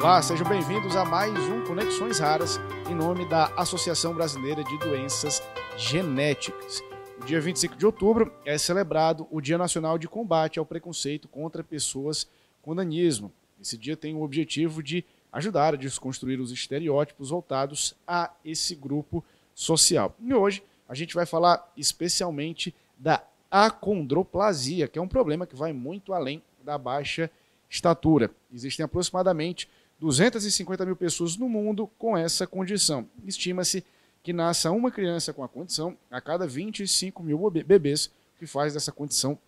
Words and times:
Olá, 0.00 0.22
sejam 0.22 0.48
bem-vindos 0.48 0.94
a 0.94 1.04
mais 1.04 1.36
um 1.48 1.64
Conexões 1.64 2.20
Raras, 2.20 2.60
em 2.88 2.94
nome 2.94 3.28
da 3.28 3.46
Associação 3.56 4.14
Brasileira 4.14 4.62
de 4.62 4.78
Doenças 4.78 5.42
Genéticas. 5.76 6.80
No 7.18 7.26
dia 7.26 7.40
25 7.40 7.74
de 7.74 7.84
outubro 7.84 8.32
é 8.44 8.56
celebrado 8.56 9.26
o 9.28 9.40
Dia 9.40 9.58
Nacional 9.58 9.98
de 9.98 10.06
Combate 10.06 10.56
ao 10.56 10.64
Preconceito 10.64 11.26
contra 11.26 11.64
Pessoas 11.64 12.30
com 12.62 12.74
Nanismo. 12.74 13.32
Esse 13.60 13.76
dia 13.76 13.96
tem 13.96 14.14
o 14.14 14.22
objetivo 14.22 14.84
de 14.84 15.04
ajudar 15.32 15.74
a 15.74 15.76
desconstruir 15.76 16.38
os 16.38 16.52
estereótipos 16.52 17.30
voltados 17.30 17.92
a 18.06 18.30
esse 18.44 18.76
grupo 18.76 19.24
social. 19.52 20.14
E 20.20 20.32
hoje 20.32 20.62
a 20.88 20.94
gente 20.94 21.12
vai 21.12 21.26
falar 21.26 21.72
especialmente 21.76 22.72
da 22.96 23.20
acondroplasia, 23.50 24.86
que 24.86 24.96
é 24.96 25.02
um 25.02 25.08
problema 25.08 25.44
que 25.44 25.56
vai 25.56 25.72
muito 25.72 26.12
além 26.12 26.40
da 26.62 26.78
baixa 26.78 27.28
estatura. 27.68 28.30
Existem 28.52 28.84
aproximadamente 28.84 29.68
250 30.00 30.86
mil 30.86 30.96
pessoas 30.96 31.36
no 31.36 31.48
mundo 31.48 31.86
com 31.98 32.16
essa 32.16 32.46
condição. 32.46 33.08
Estima-se 33.24 33.84
que 34.22 34.32
nasça 34.32 34.70
uma 34.70 34.90
criança 34.90 35.32
com 35.32 35.42
a 35.42 35.48
condição 35.48 35.96
a 36.10 36.20
cada 36.20 36.46
25 36.46 37.22
mil 37.22 37.50
bebês, 37.50 38.06
o 38.06 38.38
que 38.38 38.46
faz 38.46 38.74
dessa 38.74 38.92
condição 38.92 39.38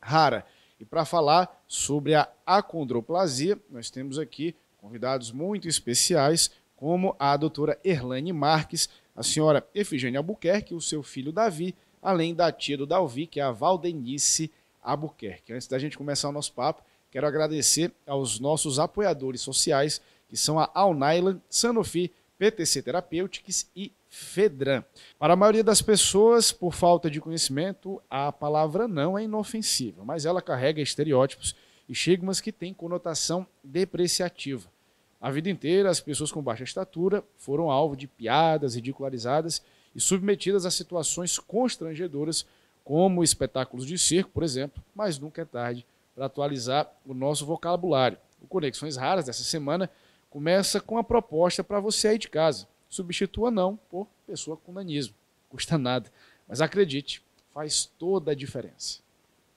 rara. 0.00 0.44
E 0.78 0.84
para 0.84 1.04
falar 1.04 1.62
sobre 1.66 2.14
a 2.14 2.28
acondroplasia, 2.44 3.58
nós 3.70 3.90
temos 3.90 4.18
aqui 4.18 4.54
convidados 4.78 5.32
muito 5.32 5.66
especiais, 5.66 6.50
como 6.76 7.16
a 7.18 7.36
doutora 7.36 7.78
Erlane 7.82 8.32
Marques, 8.32 8.88
a 9.14 9.22
senhora 9.22 9.66
Efigênia 9.74 10.20
Albuquerque, 10.20 10.74
o 10.74 10.80
seu 10.80 11.02
filho 11.02 11.32
Davi, 11.32 11.74
além 12.02 12.34
da 12.34 12.52
tia 12.52 12.76
do 12.76 12.86
Dalvi, 12.86 13.26
que 13.26 13.40
é 13.40 13.42
a 13.42 13.50
Valdenice 13.50 14.50
Albuquerque. 14.82 15.52
Antes 15.52 15.66
da 15.66 15.78
gente 15.78 15.96
começar 15.96 16.28
o 16.28 16.32
nosso 16.32 16.52
papo, 16.52 16.82
quero 17.10 17.26
agradecer 17.26 17.92
aos 18.06 18.38
nossos 18.40 18.78
apoiadores 18.78 19.40
sociais, 19.40 20.00
que 20.28 20.36
são 20.36 20.58
a 20.58 20.70
Alnylan, 20.74 21.40
Sanofi, 21.48 22.12
PTC 22.38 22.82
Therapeutics 22.82 23.70
e 23.74 23.92
Fedran. 24.08 24.82
Para 25.18 25.34
a 25.34 25.36
maioria 25.36 25.64
das 25.64 25.82
pessoas, 25.82 26.52
por 26.52 26.74
falta 26.74 27.10
de 27.10 27.20
conhecimento, 27.20 28.02
a 28.08 28.30
palavra 28.30 28.86
não 28.86 29.18
é 29.18 29.24
inofensiva, 29.24 30.04
mas 30.04 30.24
ela 30.24 30.42
carrega 30.42 30.80
estereótipos 30.80 31.54
e 31.88 31.92
estigmas 31.92 32.40
que 32.40 32.52
têm 32.52 32.74
conotação 32.74 33.46
depreciativa. 33.62 34.68
A 35.20 35.30
vida 35.30 35.48
inteira, 35.48 35.88
as 35.88 36.00
pessoas 36.00 36.30
com 36.30 36.42
baixa 36.42 36.64
estatura 36.64 37.24
foram 37.36 37.70
alvo 37.70 37.96
de 37.96 38.06
piadas 38.06 38.74
ridicularizadas 38.74 39.62
e 39.94 40.00
submetidas 40.00 40.66
a 40.66 40.70
situações 40.70 41.38
constrangedoras, 41.38 42.46
como 42.84 43.24
espetáculos 43.24 43.86
de 43.86 43.98
circo, 43.98 44.30
por 44.30 44.42
exemplo, 44.44 44.82
mas 44.94 45.18
nunca 45.18 45.42
é 45.42 45.44
tarde 45.44 45.84
para 46.16 46.26
atualizar 46.26 46.90
o 47.04 47.12
nosso 47.12 47.44
vocabulário. 47.44 48.16
O 48.42 48.46
Conexões 48.46 48.96
Raras 48.96 49.26
dessa 49.26 49.44
semana 49.44 49.90
começa 50.30 50.80
com 50.80 50.96
a 50.96 51.04
proposta 51.04 51.62
para 51.62 51.78
você 51.78 52.08
aí 52.08 52.18
de 52.18 52.28
casa. 52.28 52.66
Substitua 52.88 53.50
não 53.50 53.78
por 53.90 54.08
pessoa 54.26 54.56
com 54.56 54.72
nanismo. 54.72 55.14
Custa 55.50 55.76
nada, 55.76 56.10
mas 56.48 56.62
acredite, 56.62 57.22
faz 57.52 57.84
toda 57.98 58.32
a 58.32 58.34
diferença. 58.34 59.00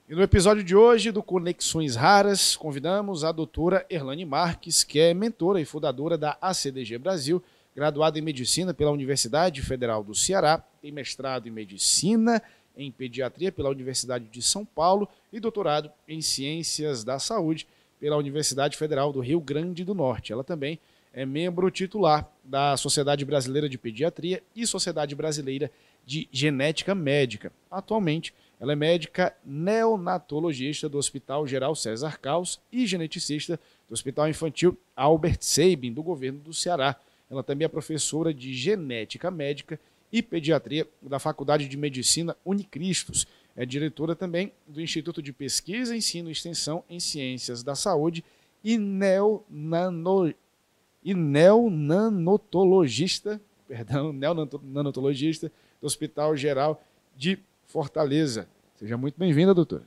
E 0.08 0.14
no 0.14 0.22
episódio 0.22 0.64
de 0.64 0.76
hoje 0.76 1.12
do 1.12 1.24
Conexões 1.24 1.96
Raras, 1.96 2.56
convidamos 2.56 3.24
a 3.24 3.32
doutora 3.32 3.86
Erlane 3.90 4.26
Marques, 4.26 4.84
que 4.84 5.00
é 5.00 5.14
mentora 5.14 5.62
e 5.62 5.66
fundadora 5.66 6.18
da 6.18 6.38
ACDG 6.42 6.98
Brasil, 6.98 7.42
graduada 7.76 8.20
em 8.20 8.22
Medicina 8.22 8.74
pela 8.74 8.92
Universidade 8.92 9.62
Federal 9.62 10.04
do 10.04 10.16
Ceará, 10.16 10.62
tem 10.82 10.92
mestrado 10.92 11.48
em 11.48 11.52
Medicina 11.52 12.42
em 12.80 12.90
Pediatria 12.90 13.52
pela 13.52 13.70
Universidade 13.70 14.26
de 14.32 14.42
São 14.42 14.66
Paulo 14.66 15.08
e 15.32 15.40
doutorado 15.40 15.92
em 16.08 16.22
Ciências 16.22 17.04
da 17.04 17.20
Saúde 17.20 17.68
pela 18.00 18.16
Universidade 18.16 18.78
Federal 18.78 19.12
do 19.12 19.20
Rio 19.20 19.42
Grande 19.42 19.84
do 19.84 19.94
Norte. 19.94 20.32
Ela 20.32 20.44
também 20.44 20.80
é 21.14 21.26
membro 21.26 21.70
titular 21.70 22.32
da 22.44 22.78
Sociedade 22.78 23.26
Brasileira 23.26 23.68
de 23.68 23.78
Pediatria 23.78 24.42
e 24.56 24.66
Sociedade 24.66 25.14
Brasileira 25.14 25.70
de 26.06 26.30
Genética 26.32 26.96
Médica. 26.96 27.52
Atualmente, 27.70 28.34
ela 28.60 28.74
é 28.74 28.76
médica 28.76 29.36
neonatologista 29.46 30.88
do 30.88 30.98
Hospital 30.98 31.46
Geral 31.46 31.76
César 31.76 32.18
Caos 32.18 32.60
e 32.72 32.88
geneticista 32.88 33.60
do 33.88 33.94
Hospital 33.94 34.30
Infantil 34.30 34.78
Albert 34.96 35.40
Sabin, 35.42 35.92
do 35.92 36.04
governo 36.04 36.40
do 36.40 36.54
Ceará. 36.54 36.96
Ela 37.30 37.44
também 37.44 37.66
é 37.66 37.70
professora 37.70 38.34
de 38.34 38.54
genética 38.54 39.30
médica 39.30 39.80
e 40.12 40.22
pediatria 40.22 40.86
da 41.02 41.18
Faculdade 41.20 41.68
de 41.68 41.76
Medicina 41.78 42.38
Unicristos. 42.46 43.26
É 43.56 43.66
diretora 43.66 44.16
também 44.16 44.52
do 44.68 44.80
Instituto 44.82 45.20
de 45.22 45.32
Pesquisa, 45.34 45.96
Ensino 45.96 46.30
e 46.30 46.32
Extensão 46.32 46.84
em 46.90 47.00
Ciências 47.00 47.62
da 47.64 47.76
Saúde 47.76 48.26
e, 48.64 48.76
neonano, 48.78 50.34
e 51.04 51.14
neonanotologista, 51.14 53.42
perdão, 53.68 54.12
neonanotologista 54.14 55.52
do 55.82 55.86
Hospital 55.86 56.36
Geral 56.36 56.84
de 57.16 57.40
Fortaleza. 57.68 58.50
Seja 58.76 58.98
muito 58.98 59.20
bem-vinda, 59.20 59.54
doutora. 59.54 59.84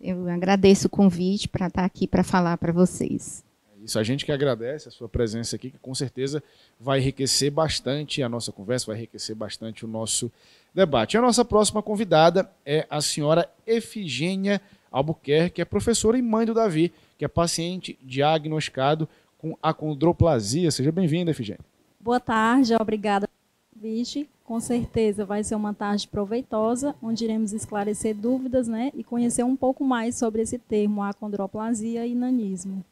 Eu 0.00 0.28
agradeço 0.28 0.86
o 0.88 0.90
convite 0.90 1.48
para 1.48 1.68
estar 1.68 1.84
aqui 1.84 2.08
para 2.08 2.24
falar 2.24 2.58
para 2.58 2.72
vocês. 2.72 3.44
Isso, 3.82 3.98
a 3.98 4.02
gente 4.04 4.24
que 4.24 4.30
agradece 4.30 4.88
a 4.88 4.92
sua 4.92 5.08
presença 5.08 5.56
aqui, 5.56 5.70
que 5.70 5.78
com 5.78 5.92
certeza 5.92 6.40
vai 6.78 7.00
enriquecer 7.00 7.50
bastante 7.50 8.22
a 8.22 8.28
nossa 8.28 8.52
conversa, 8.52 8.86
vai 8.86 8.96
enriquecer 8.96 9.34
bastante 9.34 9.84
o 9.84 9.88
nosso 9.88 10.30
debate. 10.72 11.18
A 11.18 11.20
nossa 11.20 11.44
próxima 11.44 11.82
convidada 11.82 12.48
é 12.64 12.86
a 12.88 13.00
senhora 13.00 13.50
Efigênia 13.66 14.60
Albuquerque, 14.90 15.56
que 15.56 15.62
é 15.62 15.64
professora 15.64 16.16
e 16.16 16.22
mãe 16.22 16.46
do 16.46 16.54
Davi, 16.54 16.92
que 17.18 17.24
é 17.24 17.28
paciente 17.28 17.98
diagnosticado 18.00 19.08
com 19.36 19.58
acondroplasia. 19.60 20.70
Seja 20.70 20.92
bem-vinda, 20.92 21.32
Efigênia. 21.32 21.60
Boa 21.98 22.20
tarde, 22.20 22.74
obrigada 22.80 23.26
pelo 23.26 23.74
convite. 23.74 24.30
Com 24.44 24.60
certeza 24.60 25.24
vai 25.24 25.42
ser 25.42 25.56
uma 25.56 25.74
tarde 25.74 26.06
proveitosa, 26.06 26.94
onde 27.02 27.24
iremos 27.24 27.52
esclarecer 27.52 28.14
dúvidas 28.14 28.68
né, 28.68 28.92
e 28.94 29.02
conhecer 29.02 29.42
um 29.42 29.56
pouco 29.56 29.82
mais 29.84 30.14
sobre 30.14 30.42
esse 30.42 30.58
termo, 30.58 31.02
acondroplasia 31.02 32.06
e 32.06 32.14
nanismo. 32.14 32.84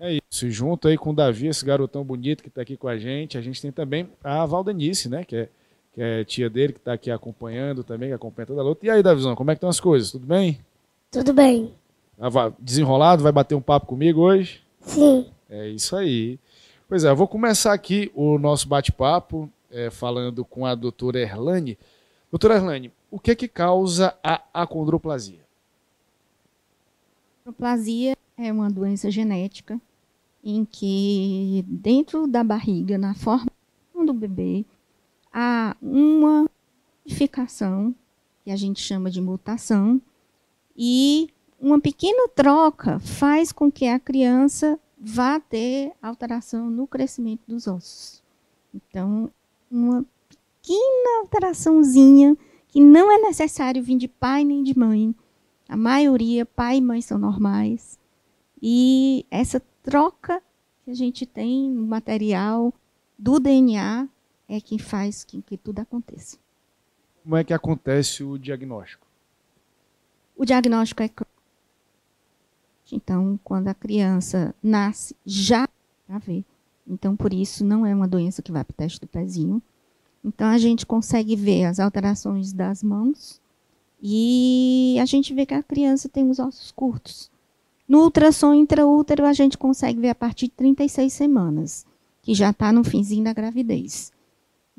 É 0.00 0.14
isso. 0.14 0.46
E 0.46 0.50
junto 0.50 0.88
aí 0.88 0.96
com 0.96 1.10
o 1.10 1.14
Davi, 1.14 1.46
esse 1.46 1.62
garotão 1.62 2.02
bonito 2.02 2.42
que 2.42 2.48
está 2.48 2.62
aqui 2.62 2.74
com 2.74 2.88
a 2.88 2.96
gente, 2.96 3.36
a 3.36 3.42
gente 3.42 3.60
tem 3.60 3.70
também 3.70 4.08
a 4.24 4.46
Valdenice, 4.46 5.10
né? 5.10 5.24
Que 5.24 5.36
é, 5.36 5.48
que 5.92 6.02
é 6.02 6.24
tia 6.24 6.48
dele, 6.48 6.72
que 6.72 6.78
está 6.78 6.94
aqui 6.94 7.10
acompanhando 7.10 7.84
também, 7.84 8.08
que 8.08 8.14
acompanha 8.14 8.46
toda 8.46 8.62
a 8.62 8.64
luta. 8.64 8.86
E 8.86 8.88
aí, 8.88 9.02
Davizão, 9.02 9.36
como 9.36 9.50
é 9.50 9.54
que 9.54 9.58
estão 9.58 9.68
as 9.68 9.78
coisas? 9.78 10.10
Tudo 10.10 10.26
bem? 10.26 10.58
Tudo 11.10 11.34
bem. 11.34 11.74
Desenrolado? 12.58 13.22
Vai 13.22 13.30
bater 13.30 13.54
um 13.54 13.60
papo 13.60 13.86
comigo 13.86 14.22
hoje? 14.22 14.62
Sim. 14.80 15.26
É 15.50 15.68
isso 15.68 15.94
aí. 15.94 16.38
Pois 16.88 17.04
é, 17.04 17.10
eu 17.10 17.16
vou 17.16 17.28
começar 17.28 17.74
aqui 17.74 18.10
o 18.14 18.38
nosso 18.38 18.66
bate-papo 18.66 19.50
é, 19.70 19.90
falando 19.90 20.46
com 20.46 20.64
a 20.64 20.74
doutora 20.74 21.20
Erlane. 21.20 21.76
Doutora 22.30 22.54
Erlane, 22.54 22.90
o 23.10 23.18
que 23.20 23.32
é 23.32 23.34
que 23.34 23.46
causa 23.46 24.14
a 24.24 24.40
acondroplasia? 24.54 25.40
A 27.44 27.50
acondroplasia 27.50 28.16
é 28.38 28.50
uma 28.50 28.70
doença 28.70 29.10
genética 29.10 29.78
em 30.42 30.64
que 30.64 31.64
dentro 31.68 32.26
da 32.26 32.42
barriga, 32.42 32.96
na 32.96 33.14
forma 33.14 33.50
do 34.04 34.12
bebê, 34.12 34.64
há 35.32 35.76
uma 35.80 36.48
modificação, 37.04 37.94
que 38.44 38.50
a 38.50 38.56
gente 38.56 38.80
chama 38.80 39.10
de 39.10 39.20
mutação, 39.20 40.00
e 40.76 41.28
uma 41.60 41.80
pequena 41.80 42.28
troca 42.28 42.98
faz 42.98 43.52
com 43.52 43.70
que 43.70 43.86
a 43.86 43.98
criança 43.98 44.78
vá 44.98 45.38
ter 45.38 45.92
alteração 46.00 46.70
no 46.70 46.86
crescimento 46.86 47.42
dos 47.46 47.66
ossos. 47.66 48.22
Então, 48.74 49.30
uma 49.70 50.04
pequena 50.62 51.20
alteraçãozinha 51.22 52.36
que 52.68 52.80
não 52.80 53.10
é 53.10 53.18
necessário 53.18 53.82
vir 53.82 53.98
de 53.98 54.08
pai 54.08 54.44
nem 54.44 54.62
de 54.62 54.78
mãe. 54.78 55.14
A 55.68 55.76
maioria, 55.76 56.46
pai 56.46 56.78
e 56.78 56.80
mãe 56.80 57.02
são 57.02 57.18
normais. 57.18 57.98
E 58.62 59.26
essa 59.30 59.60
troca 59.90 60.40
que 60.84 60.90
a 60.90 60.94
gente 60.94 61.26
tem 61.26 61.68
no 61.68 61.84
material 61.84 62.72
do 63.18 63.40
DNA 63.40 64.08
é 64.48 64.60
quem 64.60 64.78
faz 64.78 65.24
com 65.24 65.42
que 65.42 65.56
tudo 65.56 65.80
aconteça. 65.80 66.38
Como 67.22 67.36
é 67.36 67.44
que 67.44 67.52
acontece 67.52 68.22
o 68.22 68.38
diagnóstico? 68.38 69.06
O 70.36 70.44
diagnóstico 70.44 71.02
é 71.02 71.10
então 72.92 73.38
quando 73.44 73.68
a 73.68 73.74
criança 73.74 74.54
nasce 74.62 75.14
já 75.26 75.68
para 76.06 76.18
ver. 76.18 76.44
Então 76.86 77.16
por 77.16 77.32
isso 77.32 77.64
não 77.64 77.84
é 77.84 77.94
uma 77.94 78.08
doença 78.08 78.42
que 78.42 78.50
vai 78.50 78.64
para 78.64 78.72
o 78.72 78.76
teste 78.76 79.00
do 79.00 79.06
pezinho. 79.06 79.60
Então 80.24 80.48
a 80.48 80.58
gente 80.58 80.86
consegue 80.86 81.34
ver 81.34 81.64
as 81.64 81.78
alterações 81.78 82.52
das 82.52 82.82
mãos 82.82 83.40
e 84.02 84.96
a 85.00 85.04
gente 85.04 85.34
vê 85.34 85.44
que 85.44 85.54
a 85.54 85.62
criança 85.62 86.08
tem 86.08 86.28
os 86.28 86.38
ossos 86.38 86.70
curtos. 86.70 87.30
No 87.90 88.04
ultrassom 88.04 88.54
intraútero, 88.54 89.26
a 89.26 89.32
gente 89.32 89.58
consegue 89.58 89.98
ver 89.98 90.10
a 90.10 90.14
partir 90.14 90.46
de 90.46 90.52
36 90.52 91.12
semanas, 91.12 91.84
que 92.22 92.32
já 92.34 92.50
está 92.50 92.70
no 92.70 92.84
finzinho 92.84 93.24
da 93.24 93.32
gravidez. 93.32 94.12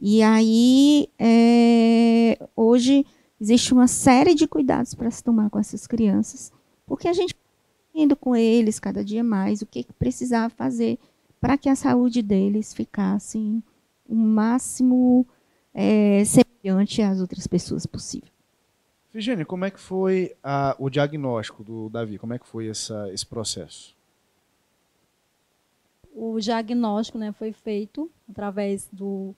E 0.01 0.23
aí, 0.23 1.09
é, 1.19 2.39
hoje, 2.55 3.05
existe 3.37 3.73
uma 3.73 3.85
série 3.85 4.33
de 4.33 4.47
cuidados 4.47 4.93
para 4.95 5.11
se 5.11 5.21
tomar 5.21 5.49
com 5.49 5.59
essas 5.59 5.85
crianças, 5.85 6.53
porque 6.87 7.09
a 7.09 7.11
gente 7.11 7.35
indo 7.93 8.15
com 8.15 8.33
eles 8.33 8.79
cada 8.79 9.03
dia 9.03 9.25
mais 9.25 9.61
o 9.61 9.65
que, 9.65 9.83
que 9.83 9.91
precisava 9.91 10.49
fazer 10.49 10.97
para 11.37 11.57
que 11.57 11.67
a 11.67 11.75
saúde 11.75 12.21
deles 12.21 12.73
ficasse 12.73 13.61
o 14.07 14.15
máximo 14.15 15.27
é, 15.73 16.23
semelhante 16.23 17.01
às 17.01 17.19
outras 17.19 17.45
pessoas 17.45 17.85
possível. 17.85 18.31
Virginia, 19.13 19.45
como 19.45 19.65
é 19.65 19.71
que 19.71 19.79
foi 19.79 20.35
a, 20.41 20.75
o 20.79 20.89
diagnóstico 20.89 21.63
do 21.63 21.89
Davi? 21.89 22.17
Como 22.17 22.33
é 22.33 22.39
que 22.39 22.47
foi 22.47 22.67
essa, 22.67 23.11
esse 23.11 23.25
processo? 23.25 23.95
O 26.15 26.39
diagnóstico 26.39 27.17
né, 27.17 27.31
foi 27.33 27.51
feito 27.51 28.09
através 28.29 28.87
do 28.91 29.35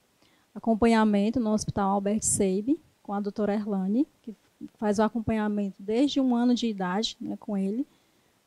acompanhamento 0.54 1.40
no 1.40 1.52
Hospital 1.52 1.90
Albert 1.90 2.22
Seib, 2.22 2.80
com 3.02 3.14
a 3.14 3.20
doutora 3.20 3.54
Erlane, 3.54 4.08
que 4.22 4.36
faz 4.78 5.00
o 5.00 5.04
acompanhamento 5.04 5.76
desde 5.80 6.20
um 6.20 6.36
ano 6.36 6.54
de 6.54 6.68
idade 6.68 7.18
né, 7.20 7.36
com 7.40 7.58
ele. 7.58 7.86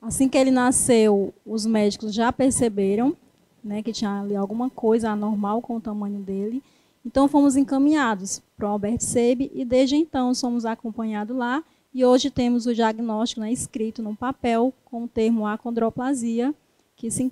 Assim 0.01 0.29
que 0.29 0.39
ele 0.39 0.51
nasceu, 0.51 1.35
os 1.45 1.67
médicos 1.67 2.15
já 2.15 2.33
perceberam 2.33 3.17
né, 3.63 3.83
que 3.83 3.93
tinha 3.93 4.21
ali 4.21 4.37
alguma 4.37 4.71
coisa 4.71 5.11
anormal 5.11 5.61
com 5.61 5.77
o 5.77 5.81
tamanho 5.81 6.21
dele. 6.21 6.63
Então 7.07 7.29
fomos 7.29 7.55
encaminhados 7.55 8.43
para 8.57 8.67
o 8.67 8.71
Albert 8.71 9.01
Seib 9.01 9.49
e 9.55 9.65
desde 9.65 9.95
então 9.95 10.35
somos 10.35 10.65
acompanhados 10.65 11.37
lá 11.37 11.63
e 11.95 12.05
hoje 12.05 12.33
temos 12.33 12.67
o 12.67 12.75
diagnóstico 12.75 13.41
né, 13.41 13.53
escrito 13.53 14.03
no 14.03 14.17
papel 14.17 14.75
com 14.85 15.05
o 15.05 15.09
termo 15.09 15.47
acondroplasia, 15.47 16.53
que 16.97 17.09
se 17.09 17.31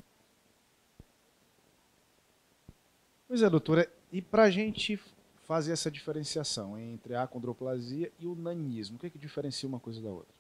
Pois 3.27 3.43
é, 3.43 3.51
doutora, 3.51 3.91
e 4.13 4.23
para 4.23 4.45
a 4.45 4.51
gente 4.51 4.97
fazer 5.43 5.73
essa 5.73 5.91
diferenciação 5.91 6.79
entre 6.79 7.17
a 7.17 7.25
acondroplasia 7.25 8.13
e 8.21 8.27
o 8.29 8.37
nanismo, 8.37 8.97
o 8.97 9.01
que, 9.01 9.09
é 9.09 9.11
que 9.11 9.19
diferencia 9.19 9.69
uma 9.69 9.81
coisa 9.81 10.01
da 10.01 10.09
outra? 10.09 10.33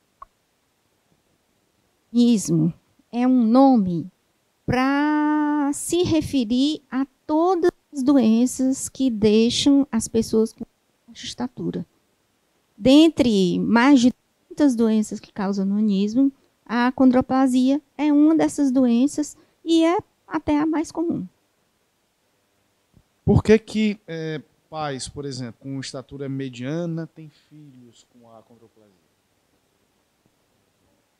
Nanismo 2.12 2.72
é 3.10 3.26
um 3.26 3.42
nome 3.42 4.08
para 4.64 5.72
se 5.74 6.04
referir 6.04 6.80
a 6.88 7.04
todas 7.26 7.73
as 7.94 8.02
doenças 8.02 8.88
que 8.88 9.08
deixam 9.08 9.86
as 9.90 10.08
pessoas 10.08 10.52
com 10.52 10.64
baixa 11.06 11.26
estatura. 11.26 11.86
Dentre 12.76 13.58
mais 13.60 14.00
de 14.00 14.12
tantas 14.48 14.74
doenças 14.74 15.20
que 15.20 15.32
causam 15.32 15.64
nanismo, 15.64 16.32
a 16.66 16.88
acondroplasia 16.88 17.80
é 17.96 18.12
uma 18.12 18.34
dessas 18.34 18.72
doenças 18.72 19.36
e 19.64 19.84
é 19.84 19.96
até 20.26 20.58
a 20.58 20.66
mais 20.66 20.90
comum. 20.90 21.24
Por 23.24 23.42
que, 23.44 23.58
que 23.58 24.00
é, 24.08 24.42
pais, 24.68 25.08
por 25.08 25.24
exemplo, 25.24 25.54
com 25.60 25.78
estatura 25.78 26.28
mediana 26.28 27.06
têm 27.14 27.30
filhos 27.48 28.04
com 28.12 28.28
a 28.28 28.40
acondroplasia? 28.40 28.92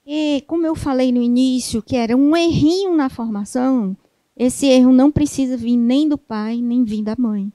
E 0.05 0.43
como 0.47 0.67
eu 0.67 0.75
falei 0.75 1.13
no 1.13 1.23
início, 1.23 1.83
que 1.83 1.97
era 1.97 2.17
um 2.17 2.37
errinho 2.37 2.95
na 2.95 3.09
formação, 3.09 3.97
esse 4.37 4.67
erro 4.67 4.93
não 4.93 5.11
precisa 5.11 5.57
vir 5.57 5.77
nem 5.77 6.09
do 6.09 6.19
pai, 6.19 6.61
nem 6.61 6.85
vir 6.85 7.03
da 7.03 7.15
mãe. 7.17 7.53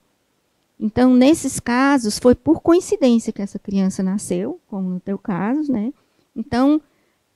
Então, 0.78 1.14
nesses 1.14 1.60
casos, 1.60 2.18
foi 2.18 2.34
por 2.34 2.60
coincidência 2.60 3.32
que 3.32 3.42
essa 3.42 3.58
criança 3.58 4.02
nasceu, 4.02 4.58
como 4.66 4.88
no 4.88 5.00
teu 5.00 5.18
caso, 5.18 5.70
né? 5.70 5.92
Então, 6.34 6.80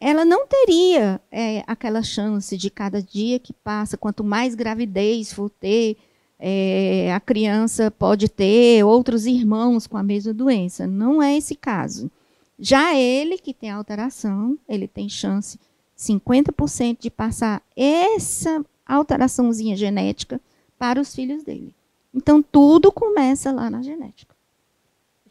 ela 0.01 0.25
não 0.25 0.47
teria 0.47 1.21
é, 1.31 1.63
aquela 1.67 2.03
chance 2.03 2.57
de 2.57 2.71
cada 2.71 3.03
dia 3.03 3.39
que 3.39 3.53
passa, 3.53 3.99
quanto 3.99 4.25
mais 4.25 4.55
gravidez 4.55 5.33
for 5.33 5.51
ter, 5.51 5.97
é, 6.39 7.13
a 7.13 7.21
criança 7.21 7.91
pode 7.91 8.29
ter 8.29 8.83
outros 8.83 9.27
irmãos 9.27 9.87
com 9.87 9.97
a 9.99 10.03
mesma 10.03 10.33
doença. 10.33 10.87
Não 10.87 11.23
é 11.23 11.37
esse 11.37 11.55
caso. 11.55 12.11
Já 12.59 12.95
ele 12.95 13.37
que 13.37 13.53
tem 13.53 13.71
alteração, 13.71 14.59
ele 14.69 14.89
tem 14.89 15.09
chance 15.09 15.59
50% 15.99 16.99
de 17.01 17.11
passar 17.11 17.63
essa 17.77 18.65
alteraçãozinha 18.87 19.77
genética 19.77 20.41
para 20.79 21.01
os 21.01 21.15
filhos 21.15 21.43
dele. 21.43 21.75
Então 22.13 22.43
tudo 22.43 22.93
começa 22.93 23.51
lá 23.51 23.69
na 23.69 23.83
genética. 23.83 24.35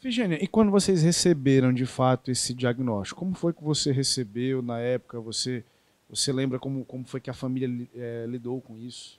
Virginia, 0.02 0.44
e 0.44 0.48
quando 0.48 0.70
vocês 0.70 1.02
receberam 1.02 1.72
de 1.74 1.86
fato 1.86 2.30
esse 2.30 2.54
diagnóstico, 2.54 3.20
como 3.22 3.34
foi 3.34 3.54
que 3.54 3.64
você 3.64 3.90
recebeu 3.92 4.62
na 4.62 4.78
época? 4.80 5.20
Você, 5.22 5.64
você 6.10 6.34
lembra 6.34 6.60
como, 6.60 6.84
como 6.84 7.06
foi 7.06 7.22
que 7.22 7.30
a 7.30 7.34
família 7.34 7.88
é, 7.96 8.26
lidou 8.28 8.60
com 8.60 8.78
isso? 8.78 9.18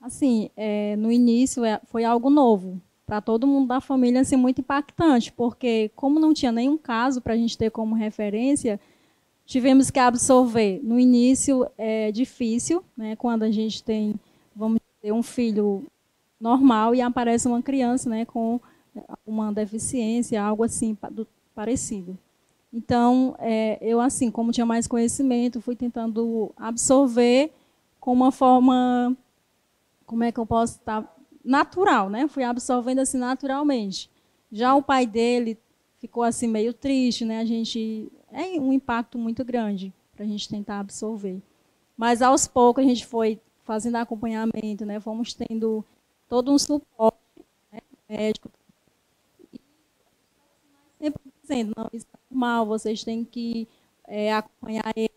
Assim, 0.00 0.50
é, 0.56 0.94
no 0.94 1.10
início 1.10 1.64
é, 1.64 1.80
foi 1.86 2.04
algo 2.04 2.30
novo 2.30 2.80
para 3.04 3.20
todo 3.20 3.46
mundo 3.46 3.66
da 3.66 3.80
família, 3.80 4.20
assim, 4.20 4.36
muito 4.36 4.60
impactante, 4.60 5.32
porque 5.32 5.90
como 5.96 6.20
não 6.20 6.32
tinha 6.32 6.52
nenhum 6.52 6.78
caso 6.78 7.20
para 7.20 7.32
a 7.32 7.36
gente 7.36 7.58
ter 7.58 7.70
como 7.70 7.94
referência, 7.94 8.78
tivemos 9.48 9.90
que 9.90 9.98
absorver. 9.98 10.78
No 10.84 11.00
início 11.00 11.66
é 11.78 12.12
difícil, 12.12 12.84
né, 12.94 13.16
quando 13.16 13.44
a 13.44 13.50
gente 13.50 13.82
tem, 13.82 14.14
vamos 14.54 14.78
dizer, 15.00 15.10
um 15.10 15.22
filho 15.22 15.86
normal 16.38 16.94
e 16.94 17.00
aparece 17.00 17.48
uma 17.48 17.62
criança, 17.62 18.10
né, 18.10 18.26
com 18.26 18.60
uma 19.26 19.50
deficiência, 19.50 20.40
algo 20.40 20.62
assim 20.62 20.96
do, 21.10 21.26
parecido. 21.54 22.16
Então, 22.70 23.34
é, 23.38 23.78
eu 23.80 24.00
assim, 24.00 24.30
como 24.30 24.52
tinha 24.52 24.66
mais 24.66 24.86
conhecimento, 24.86 25.62
fui 25.62 25.74
tentando 25.74 26.52
absorver 26.54 27.50
com 27.98 28.12
uma 28.12 28.30
forma 28.30 29.16
como 30.04 30.24
é 30.24 30.30
que 30.30 30.38
eu 30.38 30.44
posso 30.44 30.74
estar 30.74 31.16
natural, 31.42 32.10
né? 32.10 32.28
Fui 32.28 32.44
absorvendo 32.44 32.98
assim 32.98 33.16
naturalmente. 33.16 34.10
Já 34.52 34.74
o 34.74 34.82
pai 34.82 35.06
dele 35.06 35.58
ficou 35.98 36.22
assim 36.22 36.46
meio 36.46 36.74
triste, 36.74 37.24
né? 37.24 37.38
A 37.40 37.44
gente 37.44 38.10
é 38.32 38.60
um 38.60 38.72
impacto 38.72 39.18
muito 39.18 39.44
grande 39.44 39.92
para 40.14 40.24
a 40.24 40.28
gente 40.28 40.48
tentar 40.48 40.80
absorver. 40.80 41.40
Mas 41.96 42.22
aos 42.22 42.46
poucos 42.46 42.84
a 42.84 42.86
gente 42.86 43.06
foi 43.06 43.40
fazendo 43.64 43.96
acompanhamento, 43.96 44.84
né? 44.84 45.00
Fomos 45.00 45.34
tendo 45.34 45.84
todo 46.28 46.52
um 46.52 46.58
suporte 46.58 47.18
né? 47.72 47.80
médico. 48.08 48.50
E 49.52 49.60
sempre 51.00 51.20
dizendo, 51.42 51.72
não, 51.76 51.88
isso 51.92 52.06
é 52.12 52.18
normal, 52.30 52.66
vocês 52.66 53.04
têm 53.04 53.24
que 53.24 53.68
é, 54.06 54.32
acompanhar 54.32 54.92
ele. 54.96 55.10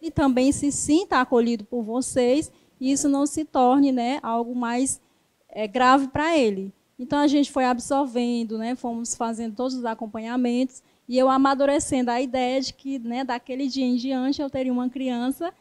Ele 0.00 0.10
também 0.10 0.50
se 0.50 0.72
sinta 0.72 1.20
acolhido 1.20 1.64
por 1.64 1.82
vocês 1.82 2.50
e 2.80 2.90
isso 2.90 3.08
não 3.08 3.24
se 3.24 3.44
torne 3.44 3.92
né, 3.92 4.18
algo 4.22 4.54
mais 4.54 5.00
é, 5.48 5.68
grave 5.68 6.08
para 6.08 6.36
ele. 6.36 6.72
Então 6.98 7.20
a 7.20 7.26
gente 7.28 7.52
foi 7.52 7.64
absorvendo, 7.64 8.58
né, 8.58 8.74
fomos 8.74 9.14
fazendo 9.14 9.54
todos 9.54 9.74
os 9.74 9.84
acompanhamentos 9.84 10.82
e 11.12 11.18
eu 11.18 11.28
amadurecendo 11.28 12.10
a 12.10 12.22
ideia 12.22 12.58
de 12.58 12.72
que 12.72 12.98
né, 12.98 13.22
daquele 13.22 13.68
dia 13.68 13.84
em 13.84 13.96
diante 13.96 14.40
eu 14.40 14.48
teria 14.48 14.72
uma 14.72 14.88
criança 14.88 15.52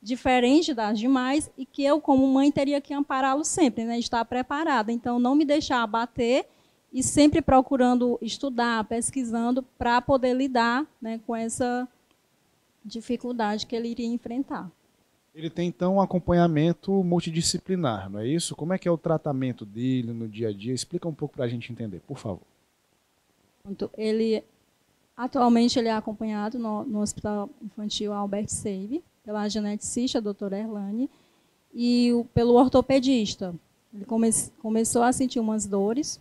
diferente 0.00 0.72
das 0.72 1.00
demais 1.00 1.50
e 1.58 1.66
que 1.66 1.82
eu, 1.82 2.00
como 2.00 2.24
mãe, 2.28 2.52
teria 2.52 2.80
que 2.80 2.94
ampará-lo 2.94 3.44
sempre, 3.44 3.82
né, 3.82 3.98
estar 3.98 4.24
preparada. 4.24 4.92
Então 4.92 5.18
não 5.18 5.34
me 5.34 5.44
deixar 5.44 5.82
abater 5.82 6.46
e 6.92 7.02
sempre 7.02 7.42
procurando 7.42 8.20
estudar, 8.22 8.84
pesquisando 8.84 9.64
para 9.76 10.00
poder 10.00 10.32
lidar 10.32 10.86
né, 11.02 11.20
com 11.26 11.34
essa 11.34 11.88
dificuldade 12.84 13.66
que 13.66 13.74
ele 13.74 13.88
iria 13.88 14.06
enfrentar. 14.06 14.70
Ele 15.34 15.50
tem 15.50 15.66
então 15.66 15.96
um 15.96 16.00
acompanhamento 16.00 17.02
multidisciplinar, 17.02 18.08
não 18.08 18.20
é 18.20 18.28
isso? 18.28 18.54
Como 18.54 18.72
é 18.72 18.78
que 18.78 18.86
é 18.86 18.90
o 18.92 18.96
tratamento 18.96 19.66
dele 19.66 20.12
no 20.12 20.28
dia 20.28 20.50
a 20.50 20.52
dia? 20.52 20.72
Explica 20.72 21.08
um 21.08 21.14
pouco 21.14 21.34
para 21.34 21.46
a 21.46 21.48
gente 21.48 21.72
entender, 21.72 21.98
por 22.06 22.16
favor. 22.16 22.46
Ele 23.98 24.44
atualmente 25.20 25.78
ele 25.78 25.88
é 25.88 25.92
acompanhado 25.92 26.58
no, 26.58 26.82
no 26.82 27.00
Hospital 27.00 27.50
Infantil 27.60 28.10
Albert 28.10 28.48
Save 28.48 29.04
pela 29.22 29.46
geneticista, 29.48 30.16
a 30.16 30.20
doutora 30.20 30.58
Erlane, 30.58 31.10
e 31.74 32.10
o, 32.14 32.24
pelo 32.24 32.54
ortopedista. 32.54 33.54
Ele 33.92 34.06
come, 34.06 34.30
começou 34.62 35.02
a 35.02 35.12
sentir 35.12 35.38
umas 35.38 35.66
dores, 35.66 36.18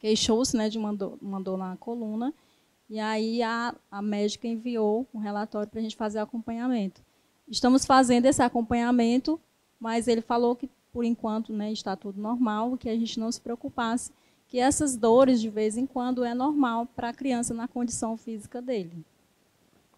queixou-se 0.00 0.56
né, 0.56 0.68
de 0.68 0.78
uma 0.78 0.92
dor, 0.92 1.16
uma 1.22 1.40
dor 1.40 1.56
na 1.56 1.76
coluna, 1.76 2.34
e 2.88 2.98
aí 2.98 3.40
a, 3.40 3.72
a 3.88 4.02
médica 4.02 4.48
enviou 4.48 5.06
um 5.14 5.20
relatório 5.20 5.68
para 5.68 5.78
a 5.78 5.82
gente 5.82 5.94
fazer 5.94 6.18
acompanhamento. 6.18 7.00
Estamos 7.46 7.86
fazendo 7.86 8.26
esse 8.26 8.42
acompanhamento, 8.42 9.40
mas 9.78 10.08
ele 10.08 10.22
falou 10.22 10.56
que, 10.56 10.68
por 10.92 11.04
enquanto, 11.04 11.52
né, 11.52 11.70
está 11.70 11.94
tudo 11.94 12.20
normal, 12.20 12.76
que 12.76 12.88
a 12.88 12.96
gente 12.96 13.20
não 13.20 13.30
se 13.30 13.40
preocupasse, 13.40 14.10
que 14.50 14.58
essas 14.58 14.96
dores, 14.96 15.40
de 15.40 15.48
vez 15.48 15.76
em 15.76 15.86
quando, 15.86 16.24
é 16.24 16.34
normal 16.34 16.84
para 16.84 17.10
a 17.10 17.14
criança 17.14 17.54
na 17.54 17.68
condição 17.68 18.16
física 18.16 18.60
dele. 18.60 19.04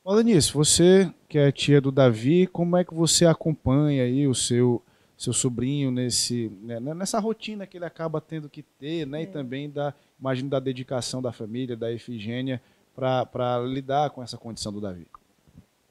Olha 0.04 0.23
nisso, 0.23 0.52
você 0.52 1.12
que 1.26 1.38
é 1.38 1.50
tia 1.50 1.80
do 1.80 1.90
Davi, 1.90 2.47
como 2.47 2.76
é 2.76 2.85
que 2.85 2.92
você 2.92 3.25
acompanha 3.25 4.02
aí 4.04 4.28
o 4.28 4.35
seu 4.35 4.82
seu 5.16 5.32
sobrinho 5.32 5.92
nesse 5.92 6.50
né, 6.62 6.80
nessa 6.80 7.21
rotina 7.21 7.64
que 7.64 7.78
ele 7.78 7.85
acaba 7.85 8.21
tendo 8.21 8.49
que 8.49 8.62
ter, 8.62 9.06
né, 9.06 9.21
é. 9.21 9.23
e 9.23 9.26
também 9.28 9.71
da 9.71 9.94
imagino 10.18 10.50
da 10.50 10.59
dedicação 10.59 11.23
da 11.23 11.32
família, 11.32 11.76
da 11.76 11.92
Efigênia 11.92 12.61
para 12.94 13.61
lidar 13.64 14.11
com 14.11 14.23
essa 14.23 14.37
condição 14.37 14.73
do 14.73 14.80
Davi. 14.80 15.06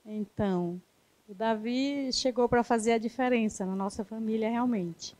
Então, 0.06 0.80
o 1.27 1.34
Davi 1.34 2.12
chegou 2.12 2.48
para 2.48 2.63
fazer 2.63 2.91
a 2.91 2.98
diferença 2.98 3.65
na 3.65 3.75
nossa 3.75 4.03
família 4.03 4.50
realmente. 4.50 5.15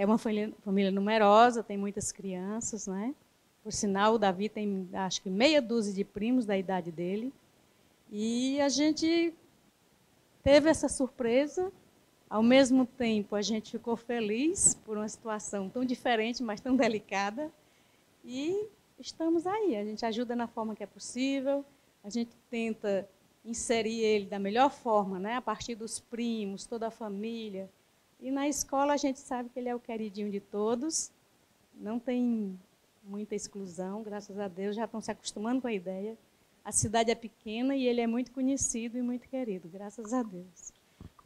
É 0.00 0.06
uma 0.06 0.16
família, 0.16 0.50
família 0.64 0.90
numerosa, 0.90 1.62
tem 1.62 1.76
muitas 1.76 2.10
crianças, 2.10 2.86
né? 2.86 3.14
Por 3.62 3.70
sinal, 3.70 4.14
o 4.14 4.18
Davi 4.18 4.48
tem, 4.48 4.88
acho 4.94 5.20
que 5.20 5.28
meia 5.28 5.60
dúzia 5.60 5.92
de 5.92 6.04
primos 6.04 6.46
da 6.46 6.56
idade 6.56 6.90
dele. 6.90 7.30
E 8.10 8.58
a 8.62 8.70
gente 8.70 9.34
teve 10.42 10.70
essa 10.70 10.88
surpresa. 10.88 11.70
Ao 12.30 12.42
mesmo 12.42 12.86
tempo, 12.86 13.36
a 13.36 13.42
gente 13.42 13.72
ficou 13.72 13.94
feliz 13.94 14.74
por 14.86 14.96
uma 14.96 15.06
situação 15.06 15.68
tão 15.68 15.84
diferente, 15.84 16.42
mas 16.42 16.62
tão 16.62 16.74
delicada. 16.74 17.52
E 18.24 18.68
estamos 18.98 19.46
aí. 19.46 19.76
A 19.76 19.84
gente 19.84 20.06
ajuda 20.06 20.34
na 20.34 20.46
forma 20.46 20.74
que 20.74 20.82
é 20.82 20.86
possível. 20.86 21.62
A 22.02 22.08
gente 22.08 22.34
tenta 22.48 23.06
inserir 23.44 24.00
ele 24.00 24.24
da 24.24 24.38
melhor 24.38 24.70
forma, 24.70 25.18
né? 25.18 25.34
a 25.34 25.42
partir 25.42 25.74
dos 25.74 26.00
primos, 26.00 26.64
toda 26.64 26.86
a 26.86 26.90
família. 26.90 27.68
E 28.22 28.30
na 28.30 28.48
escola 28.48 28.92
a 28.92 28.96
gente 28.96 29.18
sabe 29.18 29.48
que 29.48 29.58
ele 29.58 29.68
é 29.68 29.74
o 29.74 29.80
queridinho 29.80 30.30
de 30.30 30.40
todos. 30.40 31.10
Não 31.74 31.98
tem 31.98 32.58
muita 33.02 33.34
exclusão, 33.34 34.02
graças 34.02 34.38
a 34.38 34.46
Deus, 34.46 34.76
já 34.76 34.84
estão 34.84 35.00
se 35.00 35.10
acostumando 35.10 35.62
com 35.62 35.68
a 35.68 35.72
ideia. 35.72 36.16
A 36.64 36.70
cidade 36.70 37.10
é 37.10 37.14
pequena 37.14 37.74
e 37.74 37.86
ele 37.86 38.00
é 38.00 38.06
muito 38.06 38.30
conhecido 38.30 38.98
e 38.98 39.02
muito 39.02 39.26
querido, 39.28 39.68
graças 39.68 40.12
a 40.12 40.22
Deus. 40.22 40.72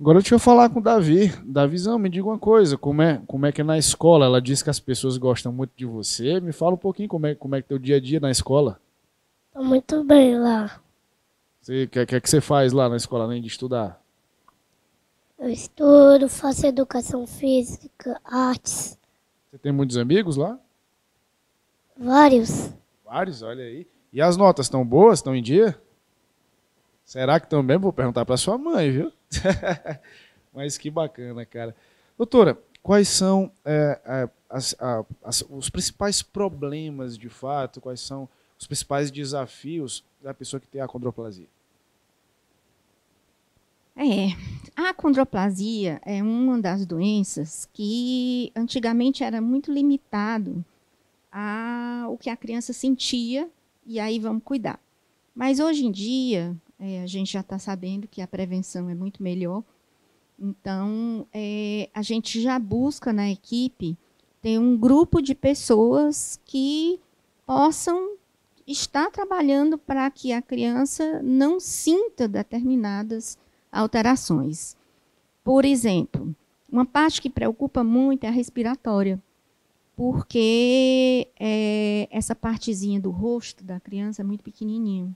Agora 0.00 0.20
deixa 0.20 0.34
eu 0.34 0.38
falar 0.38 0.70
com 0.70 0.78
o 0.78 0.82
Davi. 0.82 1.32
Davizão, 1.44 1.98
me 1.98 2.08
diga 2.08 2.26
uma 2.26 2.38
coisa, 2.38 2.76
como 2.76 3.02
é, 3.02 3.20
como 3.26 3.46
é 3.46 3.52
que 3.52 3.60
é 3.60 3.64
na 3.64 3.78
escola? 3.78 4.26
Ela 4.26 4.40
diz 4.40 4.62
que 4.62 4.70
as 4.70 4.80
pessoas 4.80 5.16
gostam 5.16 5.52
muito 5.52 5.72
de 5.76 5.84
você. 5.84 6.40
Me 6.40 6.52
fala 6.52 6.74
um 6.74 6.78
pouquinho 6.78 7.08
como 7.08 7.26
é, 7.26 7.34
como 7.34 7.54
é 7.54 7.60
que 7.60 7.66
é 7.66 7.68
teu 7.68 7.78
dia 7.78 7.96
a 7.96 8.00
dia 8.00 8.20
na 8.20 8.30
escola. 8.30 8.80
Tô 9.52 9.62
muito 9.62 10.02
bem 10.04 10.38
lá. 10.38 10.80
O 11.62 11.66
que, 11.66 12.06
que, 12.06 12.20
que 12.20 12.30
você 12.30 12.40
faz 12.40 12.72
lá 12.72 12.88
na 12.88 12.96
escola, 12.96 13.24
além 13.24 13.40
de 13.40 13.48
estudar? 13.48 14.03
Eu 15.44 15.50
estudo, 15.50 16.26
faço 16.26 16.66
educação 16.66 17.26
física, 17.26 18.18
artes. 18.24 18.98
Você 19.50 19.58
tem 19.58 19.72
muitos 19.72 19.98
amigos 19.98 20.38
lá? 20.38 20.58
Vários. 21.94 22.72
Vários, 23.04 23.42
olha 23.42 23.62
aí. 23.62 23.86
E 24.10 24.22
as 24.22 24.38
notas 24.38 24.64
estão 24.64 24.86
boas? 24.86 25.18
Estão 25.18 25.36
em 25.36 25.42
dia? 25.42 25.78
Será 27.04 27.38
que 27.38 27.46
também? 27.46 27.76
Vou 27.76 27.92
perguntar 27.92 28.24
para 28.24 28.38
sua 28.38 28.56
mãe, 28.56 28.90
viu? 28.90 29.12
Mas 30.50 30.78
que 30.78 30.90
bacana, 30.90 31.44
cara. 31.44 31.76
Doutora, 32.16 32.58
quais 32.82 33.08
são 33.08 33.52
é, 33.66 34.30
as, 34.48 34.74
as, 35.22 35.44
os 35.50 35.68
principais 35.68 36.22
problemas 36.22 37.18
de 37.18 37.28
fato? 37.28 37.82
Quais 37.82 38.00
são 38.00 38.26
os 38.58 38.66
principais 38.66 39.10
desafios 39.10 40.02
da 40.22 40.32
pessoa 40.32 40.58
que 40.58 40.66
tem 40.66 40.80
a 40.80 40.88
condroplasia? 40.88 41.48
É, 43.96 44.34
a 44.74 44.92
condroplasia 44.92 46.00
é 46.04 46.20
uma 46.20 46.60
das 46.60 46.84
doenças 46.84 47.68
que 47.72 48.50
antigamente 48.56 49.22
era 49.22 49.40
muito 49.40 49.72
limitado 49.72 50.64
ao 51.30 52.18
que 52.18 52.28
a 52.28 52.36
criança 52.36 52.72
sentia 52.72 53.48
e 53.86 54.00
aí 54.00 54.18
vamos 54.18 54.42
cuidar. 54.42 54.80
Mas 55.32 55.60
hoje 55.60 55.86
em 55.86 55.92
dia 55.92 56.56
é, 56.78 57.02
a 57.02 57.06
gente 57.06 57.32
já 57.32 57.40
está 57.40 57.58
sabendo 57.58 58.08
que 58.08 58.20
a 58.20 58.26
prevenção 58.26 58.90
é 58.90 58.94
muito 58.94 59.22
melhor. 59.22 59.62
Então 60.38 61.24
é, 61.32 61.88
a 61.94 62.02
gente 62.02 62.40
já 62.40 62.58
busca 62.58 63.12
na 63.12 63.30
equipe 63.30 63.96
ter 64.42 64.58
um 64.58 64.76
grupo 64.76 65.22
de 65.22 65.36
pessoas 65.36 66.40
que 66.44 66.98
possam 67.46 68.16
estar 68.66 69.08
trabalhando 69.10 69.78
para 69.78 70.10
que 70.10 70.32
a 70.32 70.42
criança 70.42 71.22
não 71.22 71.60
sinta 71.60 72.26
determinadas 72.26 73.38
alterações. 73.74 74.76
Por 75.42 75.64
exemplo, 75.64 76.34
uma 76.70 76.84
parte 76.84 77.20
que 77.20 77.28
preocupa 77.28 77.84
muito 77.84 78.24
é 78.24 78.28
a 78.28 78.32
respiratória, 78.32 79.20
porque 79.96 81.28
é, 81.38 82.08
essa 82.10 82.34
partezinha 82.34 83.00
do 83.00 83.10
rosto 83.10 83.62
da 83.62 83.78
criança 83.78 84.22
é 84.22 84.24
muito 84.24 84.42
pequenininho. 84.42 85.14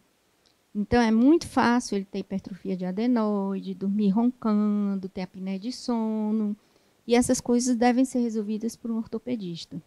Então, 0.75 1.01
é 1.01 1.11
muito 1.11 1.49
fácil 1.49 1.97
ele 1.97 2.05
ter 2.05 2.19
hipertrofia 2.21 2.77
de 2.77 2.85
adenoide, 2.85 3.75
dormir 3.75 4.11
roncando, 4.11 5.09
ter 5.09 5.23
apneia 5.23 5.59
de 5.59 5.73
sono. 5.73 6.57
E 7.07 7.15
essas 7.15 7.41
coisas 7.41 7.75
devem 7.75 8.05
ser 8.05 8.21
resolvidas 8.21 8.77
por 8.77 8.91
um 8.91 8.99
ortopedista. 8.99 9.81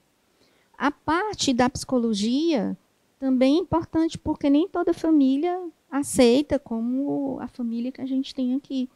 A 0.78 0.90
parte 0.90 1.54
da 1.54 1.70
psicologia 1.70 2.76
também 3.20 3.56
é 3.56 3.60
importante, 3.60 4.18
porque 4.18 4.50
nem 4.50 4.68
toda 4.68 4.94
família 4.94 5.56
aceita 5.92 6.58
como 6.58 7.38
a 7.42 7.48
família 7.48 7.92
que 7.92 8.02
a 8.02 8.06
gente 8.06 8.34
tem 8.34 8.56
aqui. 8.56 8.90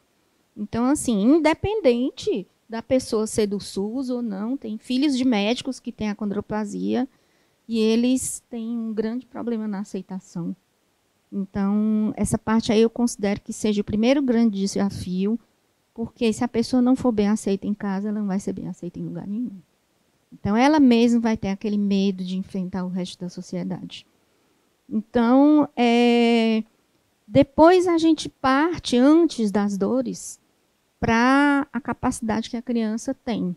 Então, 0.56 0.86
assim, 0.86 1.22
independente 1.22 2.46
da 2.68 2.80
pessoa 2.80 3.26
ser 3.26 3.46
do 3.46 3.60
SUS 3.60 4.08
ou 4.08 4.22
não, 4.22 4.56
tem 4.56 4.78
filhos 4.78 5.16
de 5.16 5.24
médicos 5.24 5.78
que 5.78 5.92
têm 5.92 6.08
a 6.08 6.14
condroplasia 6.14 7.06
e 7.68 7.78
eles 7.78 8.42
têm 8.48 8.76
um 8.76 8.92
grande 8.92 9.26
problema 9.26 9.68
na 9.68 9.80
aceitação. 9.80 10.56
Então, 11.30 12.14
essa 12.16 12.38
parte 12.38 12.72
aí 12.72 12.80
eu 12.80 12.88
considero 12.88 13.40
que 13.40 13.52
seja 13.52 13.82
o 13.82 13.84
primeiro 13.84 14.22
grande 14.22 14.58
desafio, 14.58 15.38
porque 15.92 16.32
se 16.32 16.42
a 16.42 16.48
pessoa 16.48 16.80
não 16.80 16.96
for 16.96 17.12
bem 17.12 17.28
aceita 17.28 17.66
em 17.66 17.74
casa, 17.74 18.08
ela 18.08 18.20
não 18.20 18.26
vai 18.26 18.40
ser 18.40 18.52
bem 18.52 18.68
aceita 18.68 18.98
em 18.98 19.04
lugar 19.04 19.26
nenhum. 19.26 19.58
Então, 20.32 20.56
ela 20.56 20.80
mesma 20.80 21.20
vai 21.20 21.36
ter 21.36 21.48
aquele 21.48 21.78
medo 21.78 22.24
de 22.24 22.36
enfrentar 22.36 22.84
o 22.84 22.88
resto 22.88 23.20
da 23.20 23.28
sociedade. 23.28 24.06
Então, 24.88 25.68
é, 25.76 26.62
depois 27.26 27.88
a 27.88 27.98
gente 27.98 28.28
parte, 28.28 28.96
antes 28.96 29.50
das 29.50 29.76
dores, 29.76 30.38
para 31.00 31.66
a 31.72 31.80
capacidade 31.80 32.48
que 32.48 32.56
a 32.56 32.62
criança 32.62 33.12
tem. 33.12 33.56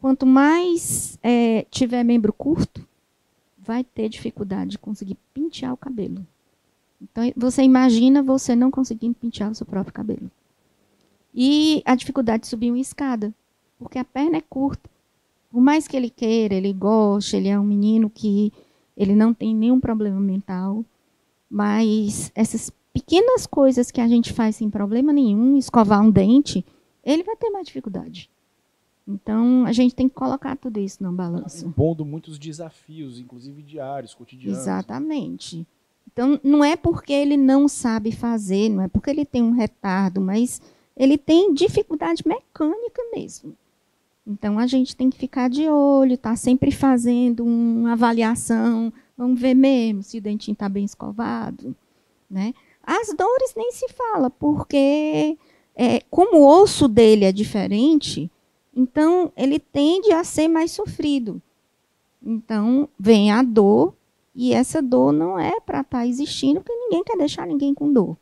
Quanto 0.00 0.24
mais 0.24 1.18
é, 1.22 1.66
tiver 1.70 2.02
membro 2.02 2.32
curto, 2.32 2.86
vai 3.58 3.84
ter 3.84 4.08
dificuldade 4.08 4.72
de 4.72 4.78
conseguir 4.78 5.16
pentear 5.32 5.72
o 5.72 5.76
cabelo. 5.76 6.26
Então, 7.00 7.24
você 7.36 7.62
imagina 7.62 8.22
você 8.22 8.56
não 8.56 8.70
conseguindo 8.70 9.14
pentear 9.14 9.50
o 9.50 9.54
seu 9.54 9.66
próprio 9.66 9.92
cabelo. 9.92 10.30
E 11.34 11.82
a 11.84 11.94
dificuldade 11.94 12.42
de 12.42 12.48
subir 12.48 12.70
uma 12.70 12.78
escada, 12.78 13.34
porque 13.78 13.98
a 13.98 14.04
perna 14.04 14.38
é 14.38 14.40
curta. 14.40 14.88
Por 15.50 15.60
mais 15.60 15.86
que 15.86 15.96
ele 15.96 16.08
queira, 16.08 16.54
ele 16.54 16.72
goste, 16.72 17.36
ele 17.36 17.48
é 17.48 17.58
um 17.58 17.64
menino 17.64 18.08
que 18.08 18.52
ele 18.96 19.14
não 19.14 19.34
tem 19.34 19.54
nenhum 19.54 19.80
problema 19.80 20.20
mental, 20.20 20.84
mas 21.50 22.30
essas 22.34 22.72
pequenas 22.94 23.44
coisas 23.44 23.90
que 23.90 24.00
a 24.00 24.06
gente 24.06 24.32
faz 24.32 24.56
sem 24.56 24.70
problema 24.70 25.12
nenhum, 25.12 25.56
escovar 25.58 26.00
um 26.00 26.10
dente, 26.10 26.64
ele 27.04 27.24
vai 27.24 27.36
ter 27.36 27.50
mais 27.50 27.66
dificuldade. 27.66 28.30
Então, 29.06 29.66
a 29.66 29.72
gente 29.72 29.94
tem 29.94 30.08
que 30.08 30.14
colocar 30.14 30.56
tudo 30.56 30.78
isso 30.78 31.02
na 31.02 31.12
balança. 31.12 31.66
Impondo 31.66 32.06
muitos 32.06 32.38
desafios, 32.38 33.18
inclusive 33.18 33.62
diários, 33.62 34.14
cotidianos. 34.14 34.60
Exatamente. 34.60 35.66
Então, 36.10 36.40
não 36.42 36.64
é 36.64 36.76
porque 36.76 37.12
ele 37.12 37.36
não 37.36 37.68
sabe 37.68 38.12
fazer, 38.12 38.70
não 38.70 38.84
é 38.84 38.88
porque 38.88 39.10
ele 39.10 39.26
tem 39.26 39.42
um 39.42 39.50
retardo, 39.50 40.20
mas 40.20 40.62
ele 40.96 41.18
tem 41.18 41.52
dificuldade 41.52 42.22
mecânica 42.24 43.02
mesmo. 43.12 43.54
Então, 44.26 44.58
a 44.58 44.66
gente 44.66 44.96
tem 44.96 45.10
que 45.10 45.18
ficar 45.18 45.50
de 45.50 45.68
olho, 45.68 46.14
estar 46.14 46.30
tá 46.30 46.36
sempre 46.36 46.70
fazendo 46.70 47.44
uma 47.44 47.92
avaliação, 47.92 48.90
vamos 49.18 49.38
ver 49.38 49.54
mesmo 49.54 50.02
se 50.02 50.16
o 50.16 50.22
dentinho 50.22 50.54
está 50.54 50.68
bem 50.68 50.84
escovado. 50.84 51.76
Né? 52.30 52.54
As 52.86 53.08
dores 53.14 53.54
nem 53.56 53.72
se 53.72 53.88
fala, 53.88 54.28
porque 54.30 55.38
é, 55.74 56.00
como 56.10 56.38
o 56.38 56.62
osso 56.62 56.86
dele 56.86 57.24
é 57.24 57.32
diferente, 57.32 58.30
então 58.76 59.32
ele 59.36 59.58
tende 59.58 60.12
a 60.12 60.22
ser 60.22 60.48
mais 60.48 60.70
sofrido. 60.70 61.40
Então 62.22 62.88
vem 62.98 63.30
a 63.30 63.42
dor, 63.42 63.94
e 64.34 64.52
essa 64.52 64.82
dor 64.82 65.12
não 65.12 65.38
é 65.38 65.60
para 65.60 65.80
estar 65.80 65.98
tá 65.98 66.06
existindo, 66.06 66.60
porque 66.60 66.76
ninguém 66.76 67.04
quer 67.04 67.16
deixar 67.16 67.46
ninguém 67.46 67.72
com 67.72 67.92
dor. 67.92 68.16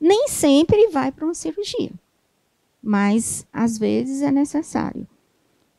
Nem 0.00 0.28
sempre 0.28 0.88
vai 0.88 1.12
para 1.12 1.24
uma 1.24 1.34
cirurgia, 1.34 1.92
mas 2.82 3.46
às 3.52 3.78
vezes 3.78 4.22
é 4.22 4.30
necessário. 4.30 5.06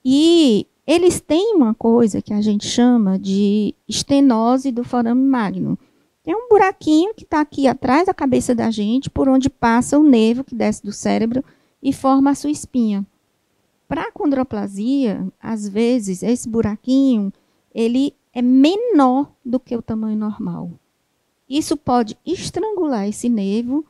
E 0.04 0.68
eles 0.86 1.22
têm 1.22 1.56
uma 1.56 1.74
coisa 1.74 2.22
que 2.22 2.34
a 2.34 2.42
gente 2.42 2.68
chama 2.68 3.18
de 3.18 3.74
estenose 3.88 4.72
do 4.72 4.84
forame 4.84 5.24
magno 5.24 5.78
tem 6.24 6.34
um 6.34 6.48
buraquinho 6.48 7.14
que 7.14 7.24
está 7.24 7.42
aqui 7.42 7.68
atrás 7.68 8.06
da 8.06 8.14
cabeça 8.14 8.56
da 8.56 8.72
gente, 8.72 9.10
por 9.10 9.28
onde 9.28 9.50
passa 9.50 10.00
o 10.00 10.04
nervo 10.04 10.44
que 10.44 10.56
desce 10.56 10.82
do 10.82 10.94
cérebro 10.94 11.44
e 11.82 11.92
forma 11.92 12.30
a 12.30 12.36
sua 12.36 12.50
espinha. 12.50 13.06
Para 13.90 14.04
a 14.04 14.12
condroplasia, 14.12 15.28
às 15.40 15.68
vezes, 15.68 16.24
esse 16.24 16.48
buraquinho 16.48 17.32
ele 17.76 18.16
é 18.34 18.42
menor 18.42 19.32
do 19.44 19.60
que 19.60 19.76
o 19.76 19.82
tamanho 19.82 20.18
normal. 20.18 20.72
Isso 21.50 21.76
pode 21.76 22.18
estrangular 22.26 23.08
esse 23.08 23.28
nervo 23.28 23.86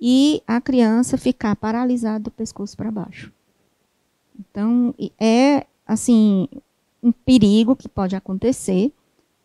e 0.00 0.42
a 0.46 0.60
criança 0.60 1.16
ficar 1.16 1.54
paralisada 1.54 2.24
do 2.24 2.30
pescoço 2.32 2.76
para 2.76 2.90
baixo. 2.90 3.32
Então, 4.38 4.92
é 5.18 5.66
assim 5.86 6.48
um 7.00 7.12
perigo 7.12 7.76
que 7.76 7.88
pode 7.88 8.16
acontecer. 8.16 8.92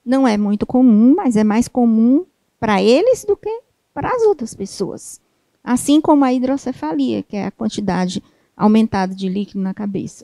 Não 0.04 0.28
é 0.28 0.36
muito 0.38 0.66
comum, 0.66 1.14
mas 1.16 1.36
é 1.36 1.44
mais 1.44 1.68
comum 1.68 2.26
para 2.62 2.80
eles 2.80 3.26
do 3.26 3.36
que 3.36 3.50
para 3.92 4.16
as 4.16 4.22
outras 4.22 4.54
pessoas. 4.54 5.20
Assim 5.64 6.00
como 6.00 6.24
a 6.24 6.32
hidrocefalia, 6.32 7.24
que 7.24 7.36
é 7.36 7.46
a 7.48 7.52
quantidade 7.52 8.24
aumentada 8.56 9.16
de 9.16 9.28
líquido 9.28 9.60
na 9.60 9.74
cabeça. 9.74 10.24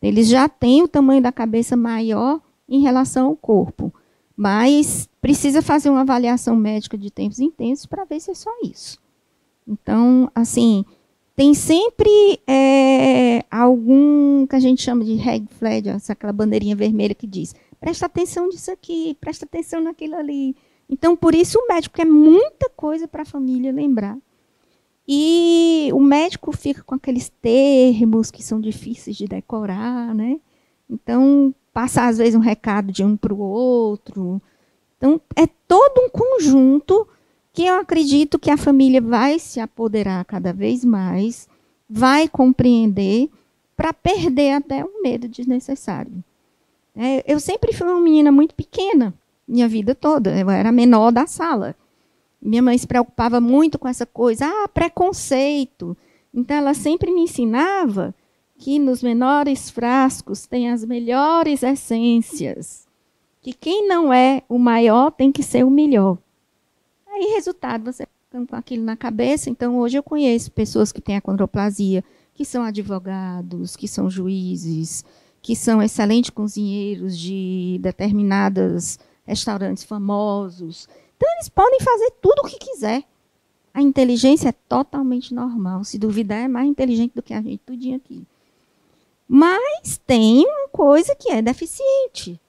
Eles 0.00 0.28
já 0.28 0.48
têm 0.48 0.82
o 0.82 0.88
tamanho 0.88 1.20
da 1.20 1.32
cabeça 1.32 1.76
maior 1.76 2.40
em 2.68 2.80
relação 2.80 3.26
ao 3.26 3.36
corpo, 3.36 3.92
mas 4.36 5.08
precisa 5.20 5.60
fazer 5.60 5.90
uma 5.90 6.02
avaliação 6.02 6.54
médica 6.54 6.96
de 6.96 7.10
tempos 7.10 7.40
em 7.40 7.50
tempos 7.50 7.86
para 7.86 8.04
ver 8.04 8.20
se 8.20 8.30
é 8.30 8.34
só 8.34 8.50
isso. 8.62 8.98
Então, 9.66 10.30
assim, 10.32 10.84
tem 11.34 11.54
sempre 11.54 12.38
é, 12.46 13.44
algum 13.50 14.46
que 14.46 14.54
a 14.54 14.60
gente 14.60 14.80
chama 14.80 15.04
de 15.04 15.14
red 15.14 15.46
flag, 15.58 15.88
essa, 15.88 16.12
aquela 16.12 16.32
bandeirinha 16.32 16.76
vermelha 16.76 17.14
que 17.14 17.26
diz: 17.26 17.52
presta 17.80 18.06
atenção 18.06 18.46
nisso 18.46 18.70
aqui, 18.70 19.16
presta 19.20 19.44
atenção 19.44 19.80
naquilo 19.80 20.14
ali. 20.14 20.54
Então, 20.88 21.16
por 21.16 21.34
isso 21.34 21.58
o 21.58 21.68
médico 21.68 22.00
é 22.00 22.04
muita 22.04 22.68
coisa 22.70 23.08
para 23.08 23.22
a 23.22 23.26
família 23.26 23.72
lembrar. 23.72 24.18
E 25.06 25.90
o 25.92 26.00
médico 26.00 26.50
fica 26.52 26.82
com 26.82 26.94
aqueles 26.94 27.30
termos 27.42 28.30
que 28.30 28.42
são 28.42 28.60
difíceis 28.60 29.16
de 29.16 29.26
decorar, 29.26 30.14
né? 30.14 30.40
Então, 30.88 31.54
passa 31.72 32.06
às 32.06 32.18
vezes 32.18 32.34
um 32.34 32.40
recado 32.40 32.92
de 32.92 33.04
um 33.04 33.16
para 33.16 33.34
o 33.34 33.38
outro. 33.38 34.40
Então, 34.96 35.20
é 35.36 35.46
todo 35.68 36.00
um 36.00 36.08
conjunto 36.08 37.06
que 37.52 37.64
eu 37.66 37.74
acredito 37.74 38.38
que 38.38 38.50
a 38.50 38.56
família 38.56 39.00
vai 39.00 39.38
se 39.38 39.60
apoderar 39.60 40.24
cada 40.24 40.52
vez 40.52 40.84
mais, 40.84 41.48
vai 41.88 42.28
compreender, 42.28 43.30
para 43.76 43.92
perder 43.92 44.52
até 44.52 44.84
o 44.84 45.02
medo 45.02 45.28
desnecessário. 45.28 46.22
É, 46.96 47.30
eu 47.30 47.40
sempre 47.40 47.72
fui 47.72 47.86
uma 47.86 48.00
menina 48.00 48.30
muito 48.30 48.54
pequena, 48.54 49.12
minha 49.46 49.68
vida 49.68 49.94
toda. 49.94 50.38
Eu 50.38 50.50
era 50.50 50.70
a 50.70 50.72
menor 50.72 51.10
da 51.10 51.26
sala. 51.26 51.74
Minha 52.40 52.62
mãe 52.62 52.76
se 52.76 52.86
preocupava 52.86 53.40
muito 53.40 53.78
com 53.78 53.88
essa 53.88 54.04
coisa, 54.04 54.46
ah, 54.46 54.68
preconceito. 54.68 55.96
Então, 56.32 56.56
ela 56.56 56.74
sempre 56.74 57.10
me 57.10 57.22
ensinava 57.22 58.14
que 58.58 58.78
nos 58.78 59.02
menores 59.02 59.70
frascos 59.70 60.46
tem 60.46 60.70
as 60.70 60.84
melhores 60.84 61.62
essências. 61.62 62.86
Que 63.40 63.52
quem 63.52 63.88
não 63.88 64.12
é 64.12 64.42
o 64.48 64.58
maior 64.58 65.10
tem 65.10 65.32
que 65.32 65.42
ser 65.42 65.64
o 65.64 65.70
melhor. 65.70 66.18
Aí, 67.06 67.32
resultado, 67.34 67.84
você 67.84 68.06
fica 68.30 68.46
com 68.46 68.56
aquilo 68.56 68.84
na 68.84 68.96
cabeça. 68.96 69.48
Então, 69.48 69.78
hoje 69.78 69.96
eu 69.96 70.02
conheço 70.02 70.50
pessoas 70.50 70.92
que 70.92 71.00
têm 71.00 71.16
a 71.16 71.20
condroplasia, 71.20 72.02
que 72.34 72.44
são 72.44 72.62
advogados, 72.62 73.76
que 73.76 73.86
são 73.86 74.10
juízes, 74.10 75.04
que 75.40 75.54
são 75.54 75.82
excelentes 75.82 76.30
cozinheiros 76.30 77.16
de 77.18 77.78
determinados 77.80 78.98
restaurantes 79.26 79.84
famosos. 79.84 80.88
Então, 81.16 81.28
eles 81.34 81.48
podem 81.48 81.80
fazer 81.80 82.10
tudo 82.20 82.40
o 82.40 82.48
que 82.48 82.58
quiser. 82.58 83.02
A 83.72 83.82
inteligência 83.82 84.50
é 84.50 84.54
totalmente 84.68 85.34
normal. 85.34 85.84
Se 85.84 85.98
duvidar, 85.98 86.44
é 86.44 86.48
mais 86.48 86.68
inteligente 86.68 87.12
do 87.14 87.22
que 87.22 87.34
a 87.34 87.42
gente 87.42 87.58
tudinho 87.58 87.96
aqui. 87.96 88.26
Mas 89.26 89.98
tem 90.06 90.44
uma 90.46 90.68
coisa 90.68 91.14
que 91.14 91.30
é 91.30 91.42
deficiente. 91.42 92.40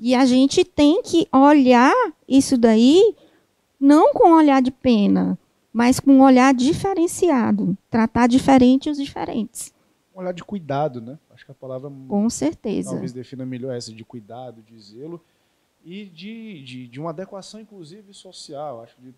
E 0.00 0.14
a 0.14 0.24
gente 0.24 0.64
tem 0.64 1.02
que 1.02 1.26
olhar 1.32 1.94
isso 2.28 2.56
daí 2.56 3.14
não 3.80 4.12
com 4.12 4.28
um 4.28 4.36
olhar 4.36 4.62
de 4.62 4.70
pena, 4.70 5.38
mas 5.72 5.98
com 5.98 6.12
um 6.12 6.22
olhar 6.22 6.54
diferenciado, 6.54 7.76
tratar 7.90 8.26
diferente 8.26 8.90
os 8.90 8.98
diferentes. 8.98 9.72
Um 10.14 10.20
olhar 10.20 10.32
de 10.32 10.44
cuidado, 10.44 11.00
né? 11.00 11.18
Acho 11.30 11.44
que 11.44 11.52
a 11.52 11.54
palavra 11.54 11.90
com 12.08 12.28
certeza 12.28 12.90
talvez 12.90 13.12
defina 13.12 13.46
melhor 13.46 13.74
essa 13.74 13.92
de 13.92 14.04
cuidado, 14.04 14.62
de 14.62 14.78
zelo 14.80 15.20
e 15.88 16.04
de, 16.04 16.62
de, 16.62 16.86
de 16.86 17.00
uma 17.00 17.10
adequação, 17.10 17.58
inclusive 17.58 18.12
social. 18.12 18.82
Acho 18.82 18.94
que 18.96 19.14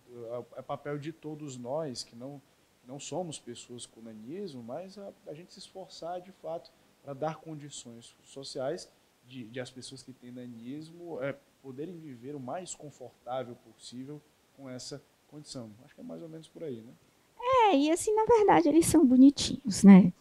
é 0.57 0.63
papel 0.63 0.99
de 0.99 1.13
todos 1.13 1.57
nós 1.57 2.05
que 2.05 2.15
não 2.15 2.41
não 2.87 2.99
somos 2.99 3.39
pessoas 3.39 3.87
com 3.87 4.01
nanismo, 4.01 4.65
mas 4.65 4.99
a, 4.99 5.13
a 5.29 5.35
gente 5.35 5.53
se 5.53 5.61
esforçar 5.61 6.21
de 6.21 6.33
fato 6.33 6.73
para 7.05 7.13
dar 7.15 7.37
condições 7.37 8.17
sociais 8.25 8.91
de, 9.25 9.45
de, 9.45 9.61
as 9.61 9.71
pessoas 9.71 10.03
que 10.03 10.13
têm 10.13 10.33
nanismo 10.33 11.23
é, 11.23 11.37
poderem 11.63 11.97
viver 11.99 12.35
o 12.35 12.41
mais 12.41 12.75
confortável 12.75 13.55
possível 13.55 14.21
com 14.57 14.69
essa 14.69 15.01
condição. 15.29 15.71
Acho 15.85 15.95
que 15.95 16.01
é 16.01 16.05
mais 16.05 16.21
ou 16.21 16.29
menos 16.29 16.49
por 16.49 16.65
aí, 16.65 16.81
né? 16.81 16.93
É, 17.41 17.77
e 17.77 17.93
assim, 17.93 18.13
na 18.15 18.25
verdade, 18.25 18.69
eles 18.69 18.87
são 18.87 19.07
bonitinhos, 19.07 19.85
né? 19.85 20.13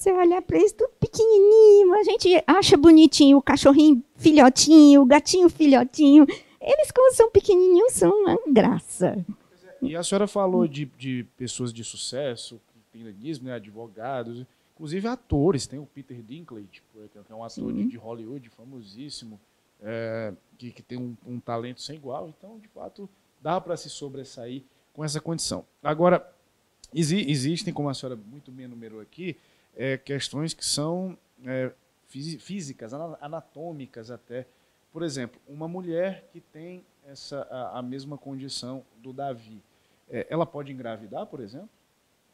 Você 0.00 0.10
olha 0.12 0.40
para 0.40 0.56
eles 0.56 0.72
tudo 0.72 0.90
pequenininho, 0.98 1.92
a 1.92 2.02
gente 2.02 2.42
acha 2.46 2.74
bonitinho 2.74 3.36
o 3.36 3.42
cachorrinho 3.42 4.02
filhotinho, 4.16 5.02
o 5.02 5.04
gatinho 5.04 5.50
filhotinho. 5.50 6.26
Eles, 6.58 6.90
como 6.90 7.12
são 7.12 7.30
pequenininhos, 7.30 7.92
são 7.92 8.10
uma 8.10 8.38
graça. 8.50 9.22
E 9.82 9.94
a 9.94 10.02
senhora 10.02 10.26
falou 10.26 10.66
de, 10.66 10.86
de 10.96 11.26
pessoas 11.36 11.70
de 11.70 11.84
sucesso, 11.84 12.58
que 12.72 12.80
têm 12.90 13.04
nanismo, 13.04 13.48
né, 13.48 13.56
advogados, 13.56 14.46
inclusive 14.74 15.06
atores. 15.06 15.66
Tem 15.66 15.78
o 15.78 15.84
Peter 15.84 16.22
Dinklage, 16.22 16.82
que 16.94 17.18
é 17.30 17.34
um 17.34 17.44
ator 17.44 17.70
de, 17.70 17.84
de, 17.84 17.98
Hollywood 17.98 18.48
famosíssimo, 18.48 19.38
é, 19.82 20.32
que, 20.56 20.70
que 20.70 20.82
tem 20.82 20.96
um, 20.96 21.14
um 21.26 21.38
talento 21.38 21.82
sem 21.82 21.96
igual. 21.96 22.26
Então, 22.26 22.58
de 22.58 22.68
fato, 22.68 23.06
dá 23.42 23.60
para 23.60 23.76
se 23.76 23.90
sobressair 23.90 24.62
com 24.94 25.04
essa 25.04 25.20
condição. 25.20 25.62
Agora, 25.82 26.26
exi 26.94 27.30
existem, 27.30 27.74
como 27.74 27.90
a 27.90 27.92
senhora 27.92 28.16
muito 28.16 28.50
bem 28.50 28.64
enumerou 28.64 28.98
aqui, 28.98 29.36
é, 29.76 29.96
questões 29.96 30.54
que 30.54 30.64
são 30.64 31.16
é, 31.44 31.72
físicas, 32.06 32.92
anatômicas 32.92 34.10
até. 34.10 34.46
Por 34.92 35.02
exemplo, 35.02 35.40
uma 35.48 35.68
mulher 35.68 36.28
que 36.32 36.40
tem 36.40 36.84
essa, 37.06 37.42
a, 37.50 37.78
a 37.78 37.82
mesma 37.82 38.18
condição 38.18 38.84
do 38.98 39.12
Davi, 39.12 39.62
é, 40.08 40.26
ela 40.28 40.44
pode 40.44 40.72
engravidar, 40.72 41.26
por 41.26 41.40
exemplo? 41.40 41.68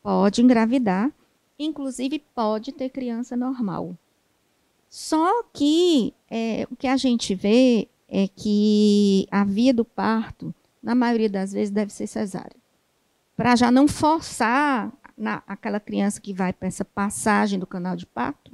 Pode 0.03 0.40
engravidar, 0.42 1.12
inclusive 1.59 2.18
pode 2.35 2.72
ter 2.72 2.88
criança 2.88 3.37
normal. 3.37 3.96
Só 4.88 5.42
que 5.53 6.14
é, 6.31 6.66
o 6.70 6.77
que 6.77 6.87
a 6.87 6.96
gente 6.96 7.35
vê 7.35 7.88
é 8.09 8.29
que 8.29 9.27
a 9.31 9.44
via 9.44 9.75
do 9.75 9.85
parto 9.85 10.55
na 10.83 10.94
maioria 10.94 11.29
das 11.29 11.53
vezes 11.53 11.70
deve 11.70 11.92
ser 11.92 12.07
cesárea. 12.07 12.57
Para 13.37 13.57
já 13.57 13.70
não 13.70 13.87
forçar 13.87 14.92
na, 15.17 15.43
aquela 15.47 15.81
criança 15.81 16.21
que 16.21 16.33
vai 16.33 16.53
para 16.53 16.69
essa 16.69 16.85
passagem 16.85 17.59
do 17.59 17.67
canal 17.67 17.97
de 17.97 18.07
parto, 18.07 18.53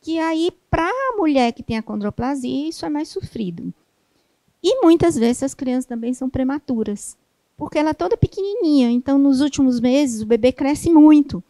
que 0.00 0.18
aí, 0.18 0.50
para 0.70 0.86
a 0.86 1.16
mulher 1.16 1.52
que 1.52 1.62
tem 1.62 1.78
a 1.78 1.82
condroplasia, 1.82 2.68
isso 2.68 2.84
é 2.84 2.90
mais 2.90 3.08
sofrido. 3.08 3.72
E 4.62 4.82
muitas 4.82 5.14
vezes 5.14 5.42
as 5.42 5.54
crianças 5.54 5.86
também 5.86 6.12
são 6.12 6.28
prematuras, 6.28 7.16
porque 7.56 7.78
ela 7.78 7.90
é 7.90 7.94
toda 7.94 8.16
pequenininha, 8.16 8.90
então 8.90 9.18
nos 9.18 9.40
últimos 9.40 9.80
meses 9.80 10.22
o 10.22 10.26
bebê 10.26 10.52
cresce 10.52 10.90
muito. 10.90 11.42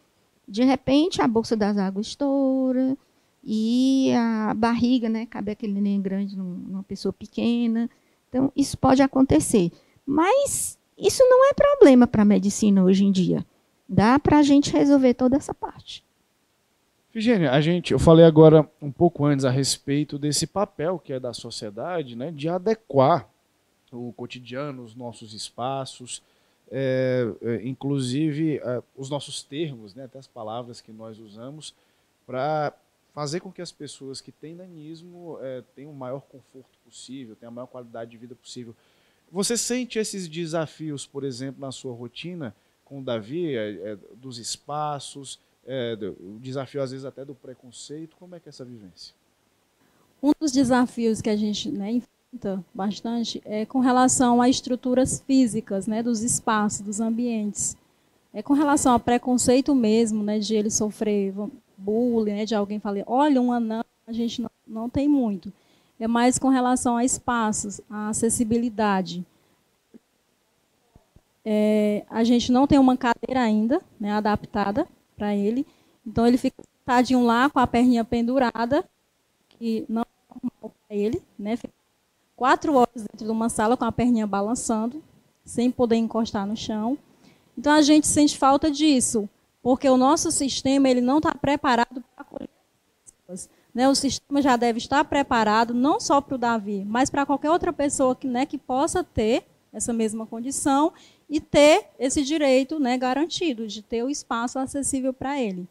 De 0.47 0.63
repente 0.63 1.21
a 1.21 1.27
bolsa 1.27 1.55
das 1.55 1.77
águas 1.77 2.07
estoura 2.07 2.97
e 3.43 4.11
a 4.13 4.53
barriga, 4.53 5.09
né, 5.09 5.25
cabe 5.25 5.51
aquele 5.51 5.73
neném 5.73 6.01
grande 6.01 6.37
numa 6.37 6.83
pessoa 6.83 7.13
pequena. 7.13 7.89
Então 8.29 8.51
isso 8.55 8.77
pode 8.77 9.01
acontecer. 9.01 9.71
Mas 10.05 10.77
isso 10.97 11.23
não 11.23 11.49
é 11.49 11.53
problema 11.53 12.07
para 12.07 12.21
a 12.21 12.25
medicina 12.25 12.83
hoje 12.83 13.05
em 13.05 13.11
dia. 13.11 13.45
Dá 13.87 14.17
para 14.17 14.39
a 14.39 14.43
gente 14.43 14.71
resolver 14.71 15.13
toda 15.13 15.37
essa 15.37 15.53
parte. 15.53 16.03
Virginia, 17.13 17.51
a 17.51 17.61
gente, 17.61 17.93
eu 17.93 17.99
falei 17.99 18.25
agora 18.25 18.69
um 18.81 18.91
pouco 18.91 19.25
antes 19.25 19.45
a 19.45 19.49
respeito 19.49 20.19
desse 20.19 20.45
papel 20.45 20.99
que 20.99 21.13
é 21.13 21.19
da 21.19 21.31
sociedade, 21.31 22.15
né, 22.15 22.29
de 22.29 22.49
adequar 22.49 23.29
o 23.91 24.11
cotidiano, 24.11 24.83
os 24.83 24.95
nossos 24.95 25.33
espaços, 25.33 26.21
é, 26.69 27.25
é, 27.41 27.65
inclusive 27.65 28.57
é, 28.57 28.83
os 28.97 29.09
nossos 29.09 29.43
termos, 29.43 29.95
né, 29.95 30.05
até 30.05 30.19
as 30.19 30.27
palavras 30.27 30.81
que 30.81 30.91
nós 30.91 31.17
usamos, 31.17 31.73
para 32.27 32.73
fazer 33.13 33.39
com 33.39 33.49
que 33.49 33.61
as 33.61 33.71
pessoas 33.71 34.19
que 34.19 34.31
têm 34.31 34.55
nanismo 34.55 35.37
é, 35.41 35.63
tenham 35.73 35.91
o 35.91 35.95
maior 35.95 36.19
conforto 36.19 36.77
possível, 36.83 37.35
tenham 37.35 37.51
a 37.51 37.55
maior 37.55 37.67
qualidade 37.67 38.11
de 38.11 38.17
vida 38.17 38.35
possível. 38.35 38.75
Você 39.31 39.57
sente 39.57 39.97
esses 39.97 40.27
desafios, 40.27 41.05
por 41.05 41.23
exemplo, 41.23 41.61
na 41.61 41.71
sua 41.71 41.93
rotina 41.93 42.53
com 42.85 42.99
o 42.99 43.03
Davi, 43.03 43.55
é, 43.55 43.91
é, 43.91 43.97
dos 44.15 44.37
espaços, 44.37 45.39
é, 45.65 45.97
o 46.19 46.39
desafio 46.39 46.81
às 46.81 46.91
vezes 46.91 47.05
até 47.05 47.25
do 47.25 47.35
preconceito? 47.35 48.15
Como 48.17 48.35
é 48.35 48.39
que 48.39 48.47
é 48.47 48.51
essa 48.51 48.63
vivência? 48.63 49.13
Um 50.23 50.31
dos 50.39 50.51
desafios 50.51 51.21
que 51.21 51.29
a 51.29 51.35
gente 51.35 51.69
né, 51.69 51.91
enfrenta 51.91 52.63
bastante 52.73 53.41
é 53.43 53.65
com 53.65 53.79
relação 53.79 54.41
a 54.41 54.47
estruturas 54.47 55.19
físicas, 55.25 55.87
né, 55.87 56.01
dos 56.01 56.21
espaços, 56.21 56.81
dos 56.81 56.99
ambientes. 56.99 57.75
É 58.33 58.41
com 58.41 58.53
relação 58.53 58.93
ao 58.93 58.99
preconceito 58.99 59.75
mesmo, 59.75 60.23
né, 60.23 60.39
de 60.39 60.55
ele 60.55 60.69
sofrer 60.69 61.33
bullying, 61.77 62.33
né, 62.33 62.45
de 62.45 62.55
alguém 62.55 62.79
falar, 62.79 63.03
olha, 63.07 63.41
um 63.41 63.51
anão, 63.51 63.83
a 64.07 64.13
gente 64.13 64.41
não, 64.41 64.51
não 64.65 64.89
tem 64.89 65.07
muito 65.07 65.51
é 65.99 66.07
mais 66.07 66.37
com 66.37 66.49
relação 66.49 66.97
a 66.97 67.05
espaços, 67.05 67.79
a 67.89 68.09
acessibilidade. 68.09 69.25
É, 71.47 72.03
a 72.09 72.23
gente 72.23 72.51
não 72.51 72.65
tem 72.65 72.79
uma 72.79 72.97
cadeira 72.97 73.39
ainda 73.39 73.79
né, 73.99 74.11
adaptada 74.11 74.87
para 75.15 75.35
ele, 75.35 75.65
então 76.05 76.25
ele 76.25 76.39
fica 76.39 76.63
sentadinho 76.79 77.23
lá 77.23 77.49
com 77.49 77.59
a 77.59 77.67
perninha 77.67 78.03
pendurada, 78.03 78.83
que 79.49 79.85
não 79.87 80.01
é 80.01 80.05
normal 80.33 80.75
para 80.87 80.97
ele, 80.97 81.21
né? 81.37 81.55
Fica 81.55 81.73
quatro 82.35 82.75
horas 82.75 83.03
dentro 83.03 83.25
de 83.25 83.31
uma 83.31 83.47
sala 83.49 83.77
com 83.77 83.85
a 83.85 83.91
perninha 83.91 84.27
balançando, 84.27 85.03
sem 85.43 85.71
poder 85.71 85.95
encostar 85.95 86.45
no 86.45 86.55
chão. 86.55 86.97
Então 87.57 87.71
a 87.71 87.81
gente 87.81 88.07
sente 88.07 88.37
falta 88.37 88.69
disso, 88.69 89.29
porque 89.61 89.87
o 89.89 89.97
nosso 89.97 90.31
sistema 90.31 90.89
ele 90.89 91.01
não 91.01 91.17
está 91.17 91.33
preparado 91.33 92.03
para 92.15 92.25
acolher 92.25 92.49
pessoas. 93.03 93.49
Né, 93.73 93.89
o 93.89 93.95
sistema 93.95 94.41
já 94.41 94.55
deve 94.55 94.77
estar 94.77 95.03
preparado 95.03 95.73
não 95.73 95.99
só 95.99 96.21
para 96.21 96.35
o 96.35 96.37
Davi, 96.37 96.85
mas 96.85 97.09
para 97.09 97.25
qualquer 97.25 97.51
outra 97.51 97.73
pessoa 97.73 98.15
que, 98.15 98.25
né, 98.25 98.45
que 98.45 98.57
possa 98.57 99.03
ter 99.03 99.45
essa 99.73 99.91
mesma 99.91 100.25
condição 100.25 100.93
e 101.29 101.39
ter 101.39 101.87
esse 101.99 102.23
direito 102.23 102.79
né, 102.79 102.97
garantido, 102.97 103.67
de 103.67 103.81
ter 103.81 104.03
o 104.03 104.09
espaço 104.09 104.59
acessível 104.59 105.13
para 105.13 105.41
ele. 105.41 105.67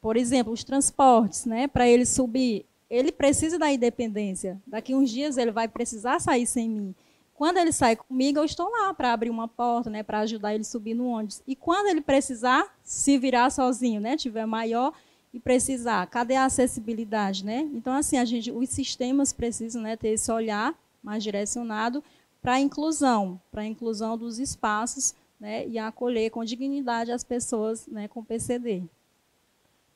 Por 0.00 0.16
exemplo, 0.16 0.52
os 0.52 0.64
transportes, 0.64 1.46
né, 1.46 1.66
para 1.66 1.88
ele 1.88 2.04
subir, 2.04 2.66
ele 2.90 3.10
precisa 3.10 3.58
da 3.58 3.72
independência. 3.72 4.60
Daqui 4.66 4.94
uns 4.94 5.10
dias 5.10 5.36
ele 5.36 5.50
vai 5.50 5.68
precisar 5.68 6.20
sair 6.20 6.46
sem 6.46 6.68
mim. 6.68 6.94
Quando 7.34 7.56
ele 7.56 7.72
sai 7.72 7.96
comigo, 7.96 8.38
eu 8.38 8.44
estou 8.44 8.70
lá 8.70 8.94
para 8.94 9.12
abrir 9.12 9.30
uma 9.30 9.48
porta, 9.48 9.90
né, 9.90 10.02
para 10.02 10.20
ajudar 10.20 10.54
ele 10.54 10.62
a 10.62 10.64
subir 10.64 10.94
no 10.94 11.06
ônibus. 11.06 11.42
E 11.46 11.56
quando 11.56 11.88
ele 11.88 12.00
precisar 12.00 12.72
se 12.82 13.18
virar 13.18 13.50
sozinho, 13.50 14.00
né, 14.00 14.16
tiver 14.16 14.46
maior 14.46 14.92
e 15.32 15.40
precisar, 15.40 16.06
cadê 16.06 16.36
a 16.36 16.44
acessibilidade, 16.44 17.44
né? 17.44 17.68
Então 17.74 17.92
assim, 17.92 18.18
a 18.18 18.24
gente, 18.24 18.52
os 18.52 18.68
sistemas 18.68 19.32
precisam, 19.32 19.82
né, 19.82 19.96
ter 19.96 20.10
esse 20.10 20.30
olhar 20.30 20.78
mais 21.02 21.24
direcionado 21.24 22.04
para 22.44 22.56
a 22.56 22.60
inclusão, 22.60 23.40
para 23.50 23.62
a 23.62 23.66
inclusão 23.66 24.18
dos 24.18 24.38
espaços, 24.38 25.14
né, 25.40 25.66
e 25.66 25.78
acolher 25.78 26.30
com 26.30 26.44
dignidade 26.44 27.10
as 27.10 27.24
pessoas, 27.24 27.86
né, 27.86 28.06
com 28.06 28.22
PCD. 28.22 28.82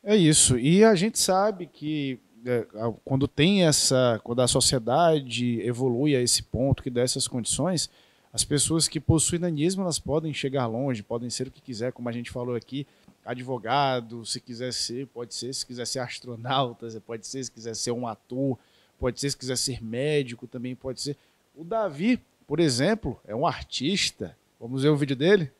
É 0.02 0.16
isso. 0.16 0.58
E 0.58 0.82
a 0.82 0.94
gente 0.94 1.18
sabe 1.18 1.66
que 1.66 2.18
é, 2.46 2.66
quando 3.04 3.28
tem 3.28 3.66
essa, 3.66 4.18
quando 4.24 4.40
a 4.40 4.48
sociedade 4.48 5.60
evolui 5.60 6.16
a 6.16 6.22
esse 6.22 6.42
ponto 6.42 6.82
que 6.82 6.88
dá 6.88 7.02
essas 7.02 7.28
condições, 7.28 7.90
as 8.32 8.44
pessoas 8.44 8.88
que 8.88 8.98
possuem 8.98 9.42
nanismo 9.42 9.82
elas 9.82 9.98
podem 9.98 10.32
chegar 10.32 10.66
longe, 10.66 11.02
podem 11.02 11.28
ser 11.28 11.48
o 11.48 11.50
que 11.50 11.60
quiser, 11.60 11.92
como 11.92 12.08
a 12.08 12.12
gente 12.12 12.30
falou 12.30 12.56
aqui, 12.56 12.86
advogado, 13.26 14.24
se 14.24 14.40
quiser 14.40 14.72
ser, 14.72 15.06
pode 15.08 15.34
ser, 15.34 15.52
se 15.52 15.66
quiser 15.66 15.86
ser 15.86 15.98
astronauta, 15.98 16.88
pode 17.02 17.26
ser, 17.26 17.44
se 17.44 17.50
quiser 17.50 17.76
ser 17.76 17.92
um 17.92 18.06
ator, 18.06 18.58
pode 18.98 19.20
ser, 19.20 19.28
se 19.28 19.36
quiser 19.36 19.58
ser 19.58 19.84
médico, 19.84 20.46
também 20.46 20.74
pode 20.74 21.02
ser. 21.02 21.14
O 21.54 21.62
Davi, 21.62 22.18
por 22.48 22.60
exemplo, 22.60 23.20
é 23.26 23.36
um 23.36 23.46
artista. 23.46 24.34
Vamos 24.58 24.82
ver 24.82 24.88
o 24.88 24.96
vídeo 24.96 25.14
dele? 25.14 25.52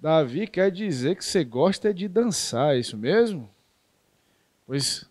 Davi 0.00 0.48
quer 0.48 0.72
dizer 0.72 1.14
que 1.14 1.24
você 1.24 1.44
gosta 1.44 1.94
de 1.94 2.08
dançar, 2.08 2.74
é 2.74 2.80
isso 2.80 2.96
mesmo? 2.96 3.48
Pois, 4.66 5.08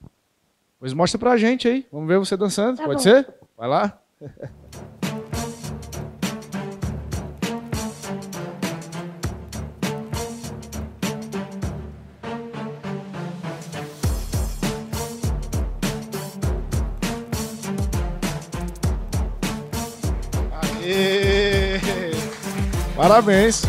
pois 0.77 0.93
mostra 0.93 1.17
pra 1.17 1.37
gente 1.37 1.69
aí. 1.69 1.87
Vamos 1.89 2.09
ver 2.09 2.19
você 2.19 2.35
dançando. 2.35 2.75
Tá 2.75 2.83
Pode 2.83 2.97
bom. 2.97 3.03
ser? 3.03 3.33
Vai 3.55 3.69
lá. 3.69 4.01
Parabéns 23.17 23.63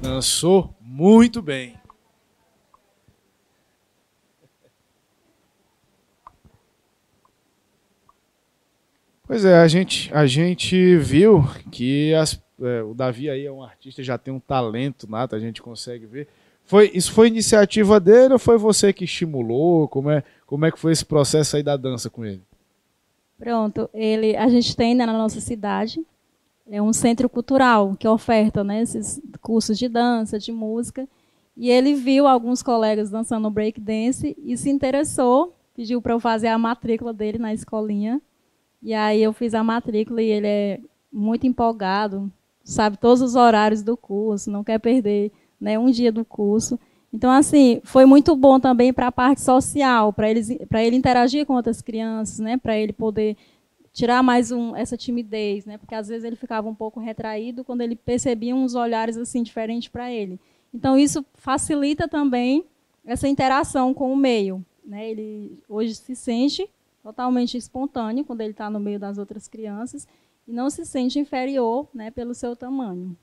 dançou 0.00 0.74
muito 0.80 1.42
bem. 1.42 1.74
Pois 9.26 9.44
é, 9.44 9.58
a 9.58 9.68
gente, 9.68 10.10
a 10.14 10.26
gente 10.26 10.96
viu 10.96 11.44
que 11.70 12.14
as, 12.14 12.42
é, 12.62 12.82
o 12.82 12.94
Davi 12.94 13.28
aí 13.28 13.44
é 13.44 13.52
um 13.52 13.62
artista, 13.62 14.02
já 14.02 14.16
tem 14.16 14.32
um 14.32 14.40
talento 14.40 15.06
nato, 15.06 15.36
a 15.36 15.38
gente 15.38 15.60
consegue 15.60 16.06
ver. 16.06 16.28
Foi, 16.64 16.90
isso 16.94 17.12
foi 17.12 17.26
iniciativa 17.26 18.00
dele 18.00 18.32
ou 18.32 18.38
foi 18.38 18.56
você 18.56 18.90
que 18.90 19.04
estimulou? 19.04 19.86
Como 19.86 20.10
é, 20.10 20.24
como 20.46 20.64
é 20.64 20.70
que 20.70 20.78
foi 20.78 20.92
esse 20.92 21.04
processo 21.04 21.56
aí 21.56 21.62
da 21.62 21.76
dança 21.76 22.08
com 22.08 22.24
ele? 22.24 22.40
Pronto, 23.38 23.90
ele, 23.92 24.34
a 24.34 24.48
gente 24.48 24.74
tem 24.74 24.94
né, 24.94 25.04
na 25.04 25.12
nossa 25.12 25.42
cidade 25.42 26.02
é 26.70 26.82
um 26.82 26.92
centro 26.92 27.28
cultural 27.28 27.96
que 27.98 28.06
oferta 28.06 28.62
né, 28.62 28.82
esses 28.82 29.20
cursos 29.40 29.78
de 29.78 29.88
dança, 29.88 30.38
de 30.38 30.52
música. 30.52 31.08
E 31.56 31.70
ele 31.70 31.94
viu 31.94 32.26
alguns 32.26 32.62
colegas 32.62 33.10
dançando 33.10 33.50
break 33.50 33.80
dance 33.80 34.36
e 34.38 34.56
se 34.56 34.70
interessou, 34.70 35.56
pediu 35.74 36.00
para 36.00 36.12
eu 36.12 36.20
fazer 36.20 36.48
a 36.48 36.58
matrícula 36.58 37.12
dele 37.12 37.38
na 37.38 37.52
escolinha. 37.52 38.20
E 38.82 38.94
aí 38.94 39.22
eu 39.22 39.32
fiz 39.32 39.54
a 39.54 39.64
matrícula 39.64 40.22
e 40.22 40.26
ele 40.26 40.46
é 40.46 40.80
muito 41.12 41.46
empolgado, 41.46 42.30
sabe 42.62 42.98
todos 42.98 43.22
os 43.22 43.34
horários 43.34 43.82
do 43.82 43.96
curso, 43.96 44.50
não 44.50 44.62
quer 44.62 44.78
perder 44.78 45.32
né, 45.60 45.78
um 45.78 45.90
dia 45.90 46.12
do 46.12 46.24
curso. 46.24 46.78
Então, 47.12 47.30
assim, 47.30 47.80
foi 47.84 48.04
muito 48.04 48.36
bom 48.36 48.60
também 48.60 48.92
para 48.92 49.06
a 49.06 49.12
parte 49.12 49.40
social, 49.40 50.12
para 50.12 50.30
ele, 50.30 50.40
ele 50.74 50.96
interagir 50.96 51.46
com 51.46 51.54
outras 51.54 51.80
crianças, 51.80 52.38
né, 52.38 52.58
para 52.58 52.76
ele 52.76 52.92
poder 52.92 53.36
tirar 53.98 54.22
mais 54.22 54.52
um, 54.52 54.76
essa 54.76 54.96
timidez, 54.96 55.66
né? 55.66 55.76
Porque 55.76 55.92
às 55.92 56.06
vezes 56.06 56.22
ele 56.22 56.36
ficava 56.36 56.68
um 56.68 56.74
pouco 56.74 57.00
retraído 57.00 57.64
quando 57.64 57.80
ele 57.80 57.96
percebia 57.96 58.54
uns 58.54 58.76
olhares 58.76 59.16
assim 59.16 59.42
diferentes 59.42 59.88
para 59.88 60.08
ele. 60.08 60.38
Então 60.72 60.96
isso 60.96 61.26
facilita 61.34 62.06
também 62.06 62.64
essa 63.04 63.26
interação 63.26 63.92
com 63.92 64.12
o 64.12 64.16
meio, 64.16 64.64
né? 64.86 65.10
Ele 65.10 65.58
hoje 65.68 65.96
se 65.96 66.14
sente 66.14 66.70
totalmente 67.02 67.56
espontâneo 67.56 68.24
quando 68.24 68.40
ele 68.40 68.52
está 68.52 68.70
no 68.70 68.78
meio 68.78 69.00
das 69.00 69.18
outras 69.18 69.48
crianças 69.48 70.06
e 70.46 70.52
não 70.52 70.70
se 70.70 70.86
sente 70.86 71.18
inferior, 71.18 71.88
né? 71.92 72.12
Pelo 72.12 72.34
seu 72.34 72.54
tamanho. 72.54 73.16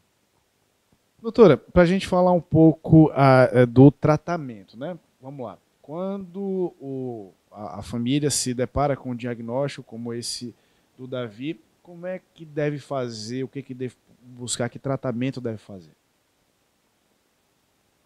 Doutora, 1.21 1.55
para 1.55 1.83
a 1.83 1.85
gente 1.85 2.05
falar 2.05 2.33
um 2.33 2.41
pouco 2.41 3.11
uh, 3.11 3.65
do 3.65 3.89
tratamento, 3.89 4.77
né? 4.77 4.99
Vamos 5.21 5.45
lá. 5.45 5.57
Quando 5.81 6.73
o, 6.81 7.31
a, 7.49 7.79
a 7.79 7.81
família 7.81 8.29
se 8.29 8.53
depara 8.53 8.97
com 8.97 9.11
um 9.11 9.15
diagnóstico 9.15 9.87
como 9.87 10.13
esse 10.13 10.53
do 10.97 11.07
Davi, 11.07 11.59
como 11.81 12.05
é 12.05 12.19
que 12.33 12.45
deve 12.45 12.79
fazer, 12.79 13.43
o 13.43 13.47
que, 13.47 13.61
que 13.61 13.73
deve 13.73 13.95
buscar, 14.21 14.69
que 14.69 14.79
tratamento 14.79 15.39
deve 15.39 15.57
fazer? 15.57 15.91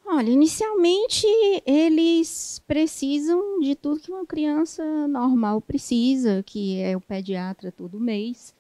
Olha, 0.06 0.32
inicialmente 0.32 1.28
eles 1.65 2.62
precisam 2.67 3.60
de 3.60 3.75
tudo 3.75 4.02
que 4.02 4.12
uma 4.12 4.25
criança 4.25 5.08
normal 5.08 5.62
precisa, 5.62 6.41
que 6.43 6.80
é 6.80 6.97
o 6.97 7.02
pediatra 7.02 7.71
todo 7.71 7.99
mês. 7.99 8.56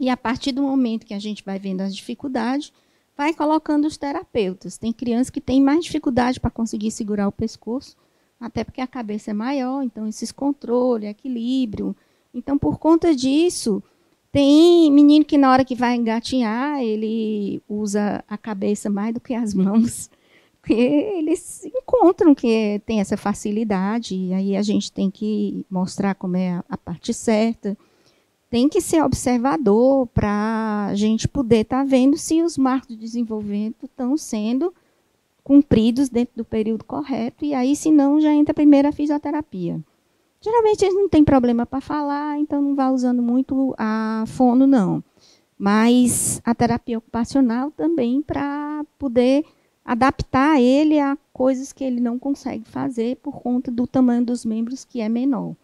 E 0.00 0.08
a 0.08 0.16
partir 0.16 0.50
do 0.50 0.62
momento 0.62 1.04
que 1.04 1.12
a 1.12 1.18
gente 1.18 1.44
vai 1.44 1.58
vendo 1.58 1.82
as 1.82 1.94
dificuldades, 1.94 2.72
vai 3.14 3.34
colocando 3.34 3.86
os 3.86 3.98
terapeutas. 3.98 4.78
Tem 4.78 4.92
crianças 4.92 5.28
que 5.28 5.40
têm 5.40 5.60
mais 5.60 5.84
dificuldade 5.84 6.40
para 6.40 6.50
conseguir 6.50 6.90
segurar 6.90 7.28
o 7.28 7.32
pescoço, 7.32 7.96
até 8.40 8.64
porque 8.64 8.80
a 8.80 8.86
cabeça 8.86 9.32
é 9.32 9.34
maior, 9.34 9.82
então 9.82 10.06
esses 10.06 10.32
controle, 10.32 11.06
equilíbrio, 11.06 11.94
então, 12.32 12.58
por 12.58 12.78
conta 12.78 13.14
disso, 13.14 13.82
tem 14.30 14.90
menino 14.92 15.24
que 15.24 15.38
na 15.38 15.50
hora 15.50 15.64
que 15.64 15.74
vai 15.74 15.96
engatinhar, 15.96 16.82
ele 16.82 17.62
usa 17.68 18.22
a 18.28 18.36
cabeça 18.36 18.90
mais 18.90 19.14
do 19.14 19.20
que 19.20 19.34
as 19.34 19.54
mãos. 19.54 20.10
Porque 20.60 20.74
eles 20.74 21.64
encontram 21.64 22.34
que 22.34 22.82
tem 22.84 23.00
essa 23.00 23.16
facilidade, 23.16 24.14
e 24.14 24.34
aí 24.34 24.56
a 24.56 24.62
gente 24.62 24.92
tem 24.92 25.10
que 25.10 25.64
mostrar 25.70 26.14
como 26.14 26.36
é 26.36 26.62
a 26.68 26.76
parte 26.76 27.14
certa. 27.14 27.76
Tem 28.50 28.68
que 28.68 28.80
ser 28.80 29.02
observador 29.02 30.06
para 30.08 30.88
a 30.90 30.94
gente 30.94 31.26
poder 31.26 31.60
estar 31.60 31.78
tá 31.78 31.84
vendo 31.84 32.18
se 32.18 32.42
os 32.42 32.58
marcos 32.58 32.88
de 32.88 32.96
desenvolvimento 32.96 33.86
estão 33.86 34.16
sendo 34.16 34.74
cumpridos 35.42 36.10
dentro 36.10 36.36
do 36.36 36.44
período 36.44 36.84
correto, 36.84 37.42
e 37.42 37.54
aí, 37.54 37.74
se 37.74 37.90
não, 37.90 38.20
já 38.20 38.32
entra 38.34 38.52
a 38.52 38.54
primeira 38.54 38.92
fisioterapia. 38.92 39.82
Geralmente 40.40 40.84
eles 40.84 40.94
não 40.94 41.08
têm 41.08 41.24
problema 41.24 41.66
para 41.66 41.80
falar, 41.80 42.38
então 42.38 42.62
não 42.62 42.74
vai 42.74 42.90
usando 42.90 43.22
muito 43.22 43.74
a 43.76 44.24
fono, 44.26 44.66
não. 44.66 45.02
Mas 45.58 46.40
a 46.44 46.54
terapia 46.54 46.98
ocupacional 46.98 47.70
também 47.72 48.22
para 48.22 48.84
poder 48.98 49.44
adaptar 49.84 50.60
ele 50.60 51.00
a 51.00 51.16
coisas 51.32 51.72
que 51.72 51.82
ele 51.82 52.00
não 52.00 52.18
consegue 52.18 52.64
fazer 52.64 53.16
por 53.16 53.40
conta 53.40 53.70
do 53.70 53.86
tamanho 53.86 54.24
dos 54.24 54.44
membros 54.44 54.84
que 54.84 55.00
é 55.00 55.08
menor. 55.08 55.54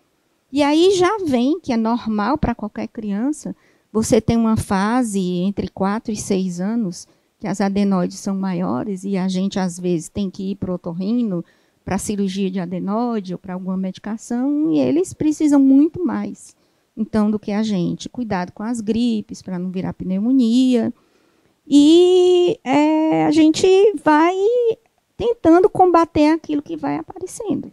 E 0.51 0.63
aí 0.63 0.93
já 0.97 1.19
vem, 1.25 1.61
que 1.61 1.73
é 1.73 1.77
normal 1.77 2.39
para 2.39 2.55
qualquer 2.55 2.89
criança, 2.89 3.55
você 3.93 4.21
tem 4.21 4.37
uma 4.37 4.57
fase 4.57 5.21
entre 5.21 5.69
4 5.69 6.13
e 6.13 6.17
6 6.17 6.61
anos 6.61 7.07
que 7.39 7.47
as 7.47 7.61
adenoides 7.61 8.19
são 8.19 8.35
maiores 8.35 9.05
e 9.05 9.17
a 9.17 9.29
gente 9.29 9.59
às 9.59 9.79
vezes 9.79 10.09
tem 10.09 10.31
que 10.31 10.53
ir 10.53 10.57
para 10.57 10.71
o 10.71 10.75
otorrino, 10.75 11.45
para 11.85 11.99
cirurgia 11.99 12.51
de 12.51 12.59
adenóide 12.59 13.35
ou 13.35 13.39
para 13.39 13.55
alguma 13.55 13.77
medicação, 13.77 14.73
e 14.73 14.79
eles 14.79 15.13
precisam 15.13 15.61
muito 15.61 16.05
mais, 16.05 16.57
então, 16.97 17.31
do 17.31 17.39
que 17.39 17.53
a 17.53 17.63
gente. 17.63 18.09
Cuidado 18.09 18.53
com 18.53 18.63
as 18.63 18.81
gripes, 18.81 19.43
para 19.43 19.59
não 19.59 19.71
virar 19.71 19.93
pneumonia. 19.93 20.93
E 21.67 22.59
é, 22.63 23.25
a 23.25 23.31
gente 23.31 23.67
vai 24.03 24.35
tentando 25.17 25.69
combater 25.69 26.33
aquilo 26.33 26.63
que 26.63 26.77
vai 26.77 26.97
aparecendo. 26.97 27.73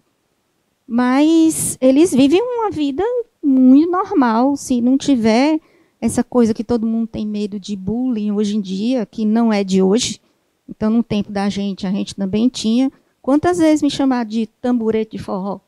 Mas 0.87 1.77
eles 1.79 2.11
vivem 2.11 2.41
uma 2.41 2.71
vida 2.71 3.03
muito 3.43 3.89
normal. 3.89 4.57
Se 4.57 4.81
não 4.81 4.97
tiver 4.97 5.59
essa 6.01 6.23
coisa 6.23 6.53
que 6.53 6.63
todo 6.63 6.87
mundo 6.87 7.07
tem 7.07 7.25
medo 7.25 7.59
de 7.59 7.75
bullying 7.75 8.31
hoje 8.31 8.57
em 8.57 8.61
dia, 8.61 9.05
que 9.05 9.23
não 9.23 9.53
é 9.53 9.63
de 9.63 9.81
hoje. 9.81 10.19
Então, 10.67 10.89
no 10.89 11.03
tempo 11.03 11.31
da 11.31 11.47
gente, 11.47 11.85
a 11.85 11.91
gente 11.91 12.15
também 12.15 12.49
tinha. 12.49 12.91
Quantas 13.21 13.59
vezes 13.59 13.81
me 13.81 13.89
chamaram 13.89 14.29
de 14.29 14.47
tamborete 14.47 15.17
de 15.17 15.23
forró? 15.23 15.59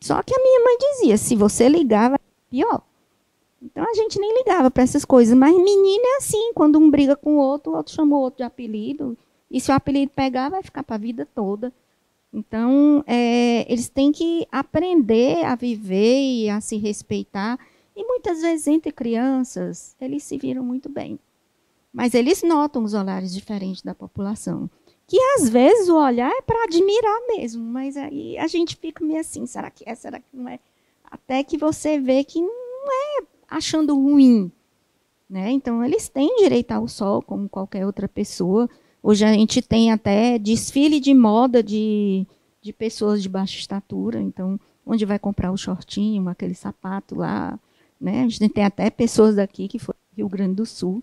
Só 0.00 0.22
que 0.22 0.34
a 0.34 0.42
minha 0.42 0.60
mãe 0.60 0.78
dizia, 0.78 1.16
se 1.18 1.36
você 1.36 1.68
ligava, 1.68 2.18
pior. 2.50 2.82
Então 3.62 3.84
a 3.84 3.94
gente 3.94 4.18
nem 4.18 4.38
ligava 4.38 4.70
para 4.70 4.82
essas 4.82 5.04
coisas. 5.04 5.36
Mas 5.36 5.54
menina 5.54 6.02
é 6.04 6.16
assim, 6.16 6.52
quando 6.54 6.78
um 6.78 6.90
briga 6.90 7.14
com 7.14 7.36
o 7.36 7.40
outro, 7.40 7.72
o 7.72 7.76
outro 7.76 7.94
chama 7.94 8.16
o 8.16 8.20
outro 8.20 8.38
de 8.38 8.44
apelido. 8.44 9.16
E 9.50 9.60
se 9.60 9.70
o 9.70 9.74
apelido 9.74 10.12
pegar, 10.14 10.48
vai 10.48 10.62
ficar 10.62 10.82
para 10.82 10.96
a 10.96 10.98
vida 10.98 11.28
toda. 11.34 11.72
Então, 12.32 13.04
é, 13.06 13.70
eles 13.70 13.88
têm 13.88 14.12
que 14.12 14.46
aprender 14.50 15.44
a 15.44 15.56
viver 15.56 16.20
e 16.20 16.48
a 16.48 16.60
se 16.60 16.76
respeitar. 16.78 17.58
E 17.94 18.04
muitas 18.04 18.40
vezes, 18.40 18.66
entre 18.68 18.92
crianças, 18.92 19.96
eles 20.00 20.22
se 20.22 20.38
viram 20.38 20.62
muito 20.62 20.88
bem. 20.88 21.18
Mas 21.92 22.14
eles 22.14 22.42
notam 22.42 22.84
os 22.84 22.94
olhares 22.94 23.34
diferentes 23.34 23.82
da 23.82 23.94
população. 23.94 24.70
Que 25.10 25.18
às 25.34 25.48
vezes 25.48 25.88
o 25.88 25.96
olhar 25.96 26.30
é 26.30 26.40
para 26.40 26.62
admirar 26.62 27.20
mesmo, 27.26 27.64
mas 27.64 27.96
aí 27.96 28.38
a 28.38 28.46
gente 28.46 28.76
fica 28.76 29.04
meio 29.04 29.18
assim: 29.18 29.44
será 29.44 29.68
que 29.68 29.82
é, 29.84 29.92
será 29.92 30.20
que 30.20 30.26
não 30.32 30.48
é? 30.48 30.60
Até 31.02 31.42
que 31.42 31.58
você 31.58 31.98
vê 31.98 32.22
que 32.22 32.40
não 32.40 32.86
é 32.86 33.24
achando 33.48 33.92
ruim. 33.96 34.52
Né? 35.28 35.50
Então, 35.50 35.84
eles 35.84 36.08
têm 36.08 36.36
direito 36.36 36.70
ao 36.70 36.86
sol, 36.86 37.20
como 37.22 37.48
qualquer 37.48 37.84
outra 37.84 38.06
pessoa. 38.08 38.70
Hoje 39.02 39.24
a 39.24 39.32
gente 39.32 39.60
tem 39.60 39.90
até 39.90 40.38
desfile 40.38 41.00
de 41.00 41.12
moda 41.12 41.60
de, 41.60 42.24
de 42.62 42.72
pessoas 42.72 43.20
de 43.20 43.28
baixa 43.28 43.58
estatura. 43.58 44.20
Então, 44.20 44.60
onde 44.86 45.04
vai 45.04 45.18
comprar 45.18 45.50
o 45.50 45.56
shortinho, 45.56 46.28
aquele 46.28 46.54
sapato 46.54 47.16
lá. 47.16 47.58
Né? 48.00 48.20
A 48.22 48.28
gente 48.28 48.48
tem 48.48 48.64
até 48.64 48.88
pessoas 48.90 49.34
daqui 49.34 49.66
que 49.66 49.80
foram 49.80 49.98
Rio 50.16 50.28
Grande 50.28 50.54
do 50.54 50.66
Sul 50.66 51.02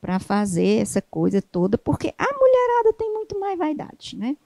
para 0.00 0.20
fazer 0.20 0.80
essa 0.80 1.02
coisa 1.02 1.42
toda, 1.42 1.76
porque 1.76 2.14
a 2.16 2.38
mulherada 2.68 2.92
tem 2.92 3.12
muito 3.12 3.38
mais 3.38 3.58
vaidade, 3.58 4.16
né? 4.16 4.36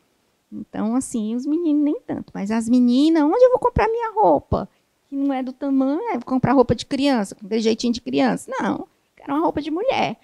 Então, 0.50 0.94
assim, 0.94 1.35
os 1.35 1.46
meninos 1.46 1.82
nem 1.82 2.00
tanto. 2.06 2.30
Mas 2.35 2.50
as 2.50 2.68
meninas, 2.68 3.22
onde 3.22 3.44
eu 3.44 3.50
vou 3.50 3.58
comprar 3.58 3.88
minha 3.88 4.12
roupa? 4.12 4.68
Que 5.08 5.16
não 5.16 5.32
é 5.32 5.42
do 5.42 5.52
tamanho, 5.52 6.00
é 6.11 6.20
comprar 6.20 6.52
roupa 6.52 6.74
de 6.74 6.87
criança, 6.87 7.35
com 7.35 7.48
jeitinho 7.58 7.92
de 7.92 8.00
criança. 8.00 8.50
Não, 8.58 8.87
quero 9.16 9.35
uma 9.35 9.42
roupa 9.42 9.61
de 9.61 9.70
mulher. 9.70 10.18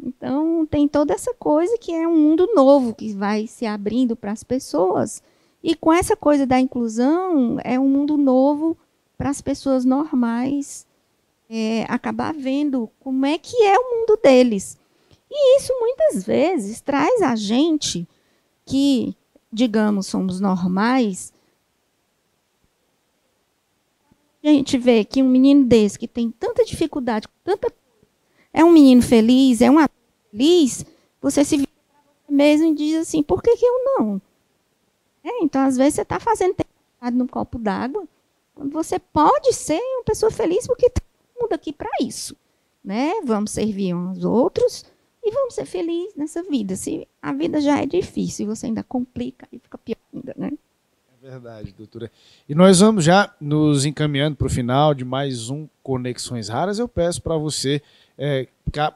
Então, 0.00 0.66
tem 0.66 0.88
toda 0.88 1.12
essa 1.12 1.34
coisa 1.34 1.76
que 1.78 1.92
é 1.92 2.06
um 2.06 2.16
mundo 2.16 2.48
novo 2.54 2.94
que 2.94 3.12
vai 3.12 3.46
se 3.46 3.66
abrindo 3.66 4.16
para 4.16 4.32
as 4.32 4.42
pessoas. 4.42 5.22
E 5.62 5.74
com 5.74 5.92
essa 5.92 6.16
coisa 6.16 6.46
da 6.46 6.58
inclusão, 6.60 7.58
é 7.62 7.78
um 7.78 7.88
mundo 7.88 8.16
novo 8.16 8.76
para 9.16 9.30
as 9.30 9.40
pessoas 9.40 9.84
normais 9.84 10.86
é, 11.48 11.84
acabar 11.88 12.34
vendo 12.34 12.90
como 13.00 13.24
é 13.26 13.38
que 13.38 13.56
é 13.62 13.78
o 13.78 13.98
mundo 13.98 14.18
deles. 14.22 14.78
E 15.36 15.56
isso 15.56 15.76
muitas 15.80 16.24
vezes 16.24 16.80
traz 16.80 17.20
a 17.20 17.34
gente 17.34 18.06
que, 18.64 19.16
digamos, 19.52 20.06
somos 20.06 20.38
normais. 20.38 21.32
A 24.44 24.48
gente 24.48 24.78
vê 24.78 25.04
que 25.04 25.20
um 25.20 25.28
menino 25.28 25.64
desse 25.64 25.98
que 25.98 26.06
tem 26.06 26.30
tanta 26.30 26.64
dificuldade, 26.64 27.26
tanta 27.42 27.72
é 28.52 28.64
um 28.64 28.70
menino 28.70 29.02
feliz, 29.02 29.60
é 29.60 29.68
um 29.68 29.78
feliz, 30.30 30.86
você 31.20 31.44
se 31.44 31.56
vira 31.56 31.68
mesmo 32.28 32.68
e 32.68 32.74
diz 32.74 33.00
assim, 33.00 33.20
por 33.20 33.42
que, 33.42 33.56
que 33.56 33.66
eu 33.66 33.84
não? 33.84 34.22
É, 35.24 35.42
então, 35.42 35.62
às 35.62 35.76
vezes, 35.76 35.94
você 35.94 36.02
está 36.02 36.20
fazendo 36.20 36.54
no 37.12 37.26
copo 37.26 37.58
d'água, 37.58 38.06
quando 38.54 38.70
você 38.70 39.00
pode 39.00 39.52
ser 39.52 39.80
uma 39.80 40.04
pessoa 40.04 40.30
feliz 40.30 40.66
porque 40.66 40.86
está 40.86 41.02
mundo 41.40 41.52
aqui 41.52 41.72
para 41.72 41.90
isso. 42.00 42.36
Né? 42.84 43.20
Vamos 43.24 43.50
servir 43.50 43.94
uns 43.94 44.18
aos 44.18 44.24
outros 44.24 44.84
e 45.24 45.30
vamos 45.30 45.54
ser 45.54 45.64
felizes 45.64 46.14
nessa 46.14 46.42
vida. 46.42 46.76
Se 46.76 47.08
a 47.20 47.32
vida 47.32 47.60
já 47.60 47.80
é 47.80 47.86
difícil 47.86 48.44
e 48.44 48.48
você 48.48 48.66
ainda 48.66 48.82
complica, 48.82 49.48
e 49.50 49.58
fica 49.58 49.78
pior 49.78 49.96
ainda, 50.12 50.34
né? 50.36 50.52
É 51.22 51.30
verdade, 51.30 51.72
doutora. 51.72 52.12
E 52.46 52.54
nós 52.54 52.80
vamos 52.80 53.02
já 53.02 53.34
nos 53.40 53.86
encaminhando 53.86 54.36
para 54.36 54.46
o 54.46 54.50
final 54.50 54.92
de 54.92 55.06
mais 55.06 55.48
um 55.48 55.66
Conexões 55.82 56.50
Raras. 56.50 56.78
Eu 56.78 56.86
peço 56.86 57.22
para 57.22 57.34
você 57.36 57.80
é, 58.18 58.46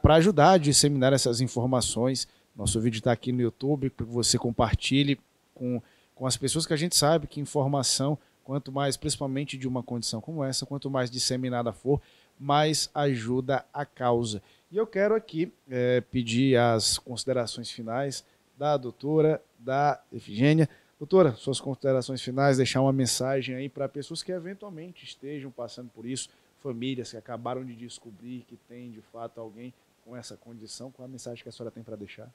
para 0.01 0.15
ajudar 0.15 0.51
a 0.51 0.57
disseminar 0.57 1.11
essas 1.11 1.41
informações. 1.41 2.27
Nosso 2.55 2.79
vídeo 2.79 2.99
está 2.99 3.11
aqui 3.11 3.31
no 3.31 3.41
YouTube, 3.41 3.89
para 3.89 4.05
que 4.05 4.11
você 4.11 4.37
compartilhe 4.37 5.19
com, 5.55 5.81
com 6.13 6.27
as 6.27 6.37
pessoas 6.37 6.67
que 6.67 6.73
a 6.73 6.77
gente 6.77 6.95
sabe 6.95 7.25
que 7.25 7.39
informação, 7.39 8.15
quanto 8.43 8.71
mais, 8.71 8.95
principalmente 8.95 9.57
de 9.57 9.67
uma 9.67 9.81
condição 9.81 10.21
como 10.21 10.43
essa, 10.43 10.67
quanto 10.67 10.87
mais 10.87 11.09
disseminada 11.09 11.73
for, 11.73 11.99
mais 12.39 12.91
ajuda 12.93 13.65
a 13.73 13.85
causa. 13.85 14.41
E 14.71 14.77
eu 14.77 14.85
quero 14.85 15.15
aqui 15.15 15.51
é, 15.67 15.99
pedir 15.99 16.55
as 16.55 16.99
considerações 16.99 17.71
finais 17.71 18.23
da 18.55 18.77
doutora, 18.77 19.41
da 19.57 19.99
Efigênia. 20.13 20.69
Doutora, 20.99 21.33
suas 21.33 21.59
considerações 21.59 22.21
finais, 22.21 22.57
deixar 22.57 22.81
uma 22.81 22.93
mensagem 22.93 23.55
aí 23.55 23.67
para 23.67 23.89
pessoas 23.89 24.21
que 24.21 24.31
eventualmente 24.31 25.05
estejam 25.05 25.49
passando 25.49 25.89
por 25.89 26.05
isso, 26.05 26.29
famílias 26.61 27.09
que 27.09 27.17
acabaram 27.17 27.65
de 27.65 27.73
descobrir 27.73 28.45
que 28.47 28.57
tem 28.67 28.91
de 28.91 29.01
fato 29.01 29.39
alguém 29.39 29.73
com 30.05 30.15
essa 30.15 30.37
condição. 30.37 30.91
Qual 30.91 31.07
a 31.07 31.09
mensagem 31.09 31.41
que 31.41 31.49
a 31.49 31.51
senhora 31.51 31.71
tem 31.71 31.81
para 31.81 31.95
deixar? 31.95 32.29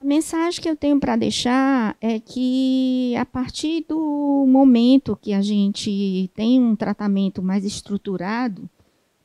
A 0.00 0.04
mensagem 0.04 0.62
que 0.62 0.68
eu 0.68 0.76
tenho 0.76 0.98
para 0.98 1.14
deixar 1.14 1.94
é 2.00 2.18
que 2.18 3.14
a 3.16 3.26
partir 3.26 3.84
do 3.86 4.46
momento 4.48 5.18
que 5.20 5.34
a 5.34 5.42
gente 5.42 6.30
tem 6.34 6.58
um 6.58 6.74
tratamento 6.74 7.42
mais 7.42 7.64
estruturado 7.64 8.68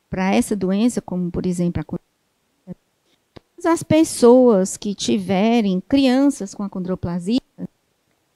para 0.10 0.34
essa 0.34 0.56
doença, 0.56 1.02
como 1.02 1.32
por 1.32 1.46
exemplo 1.46 1.82
a 1.82 1.84
todas 3.58 3.66
as 3.66 3.84
pessoas 3.84 4.78
que 4.78 4.94
tiverem 4.94 5.82
crianças 5.82 6.54
com 6.54 6.64
acondroplasia 6.64 7.42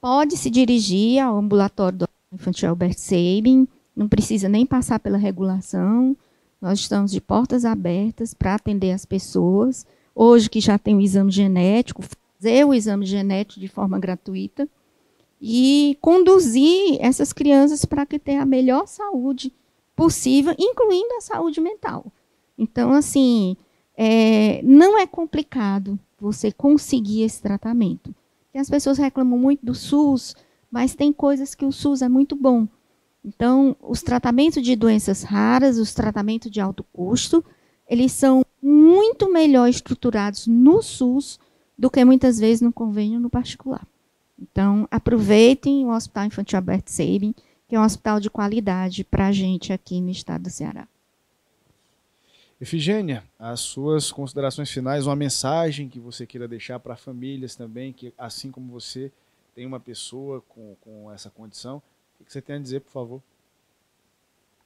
pode 0.02 0.36
se 0.36 0.50
dirigir 0.50 1.20
ao 1.20 1.38
ambulatório 1.38 2.00
do 2.00 2.10
infantil 2.34 2.70
Albert 2.70 2.98
Sabin, 2.98 3.68
não 3.96 4.08
precisa 4.08 4.50
nem 4.50 4.66
passar 4.66 5.00
pela 5.00 5.18
regulação. 5.18 6.18
Nós 6.60 6.80
estamos 6.80 7.12
de 7.12 7.22
portas 7.22 7.66
abertas 7.66 8.34
para 8.34 8.56
atender 8.56 8.92
as 8.92 9.06
pessoas. 9.06 9.86
Hoje 10.16 10.50
que 10.50 10.60
já 10.60 10.78
tem 10.78 10.96
o 10.96 11.02
exame 11.02 11.32
genético, 11.32 12.02
fazer 12.02 12.66
o 12.66 12.74
exame 12.74 13.06
genético 13.06 13.60
de 13.60 13.68
forma 13.68 14.00
gratuita 14.00 14.68
e 15.40 15.98
conduzir 16.02 16.98
essas 17.00 17.32
crianças 17.32 17.86
para 17.86 18.06
que 18.06 18.20
tenham 18.20 18.42
a 18.42 18.46
melhor 18.46 18.88
saúde 18.88 19.54
possível, 20.02 20.56
incluindo 20.58 21.14
a 21.14 21.22
saúde 21.22 21.62
mental. 21.62 22.12
Então, 22.58 22.92
assim, 22.92 23.56
é, 23.96 24.60
não 24.64 24.98
é 24.98 25.06
complicado 25.06 26.00
você 26.20 26.52
conseguir 26.52 27.22
esse 27.22 27.40
tratamento. 27.40 28.12
E 28.52 28.58
as 28.58 28.68
pessoas 28.68 28.98
reclamam 28.98 29.38
muito 29.38 29.64
do 29.64 29.76
SUS, 29.76 30.36
mas 30.72 30.96
tem 30.96 31.14
coisas 31.14 31.54
que 31.54 31.64
o 31.64 31.72
SUS 31.72 32.02
é 32.02 32.10
muito 32.10 32.36
bom. 32.36 32.68
Então, 33.24 33.76
os 33.80 34.02
tratamentos 34.02 34.64
de 34.64 34.76
doenças 34.76 35.22
raras, 35.22 35.78
os 35.78 35.94
tratamentos 35.94 36.50
de 36.50 36.60
alto 36.60 36.84
custo, 36.92 37.46
eles 37.88 38.12
são 38.12 38.44
muito 38.60 39.32
melhor 39.32 39.70
estruturados 39.70 40.48
no 40.48 40.82
SUS 40.82 41.40
do 41.78 41.92
que 41.92 42.04
muitas 42.04 42.40
vezes 42.40 42.62
no 42.62 42.74
convênio 42.74 43.20
no 43.20 43.30
particular. 43.30 43.88
Então, 44.42 44.88
aproveitem 44.90 45.86
o 45.86 45.92
Hospital 45.92 46.26
Infantil 46.26 46.58
Albert 46.58 46.86
Sabin, 46.88 47.36
que 47.72 47.76
é 47.78 47.80
um 47.80 47.86
hospital 47.86 48.20
de 48.20 48.30
qualidade 48.30 49.02
para 49.02 49.28
a 49.28 49.32
gente 49.32 49.72
aqui 49.72 50.02
no 50.02 50.10
estado 50.10 50.44
do 50.44 50.50
Ceará. 50.50 50.86
Efigênia, 52.60 53.24
as 53.40 53.62
suas 53.62 54.12
considerações 54.12 54.70
finais, 54.70 55.08
uma 55.08 55.16
mensagem 55.16 55.88
que 55.88 55.98
você 55.98 56.28
queira 56.28 56.50
deixar 56.50 56.82
para 56.82 56.98
famílias 56.98 57.56
também, 57.56 57.94
que 57.94 58.14
assim 58.18 58.52
como 58.52 58.70
você 58.74 59.10
tem 59.56 59.66
uma 59.66 59.80
pessoa 59.80 60.44
com, 60.50 60.76
com 60.82 61.10
essa 61.14 61.30
condição, 61.30 61.82
o 62.20 62.26
que 62.26 62.34
você 62.34 62.42
tem 62.42 62.58
a 62.58 62.60
dizer, 62.60 62.82
por 62.82 62.92
favor? 62.92 63.24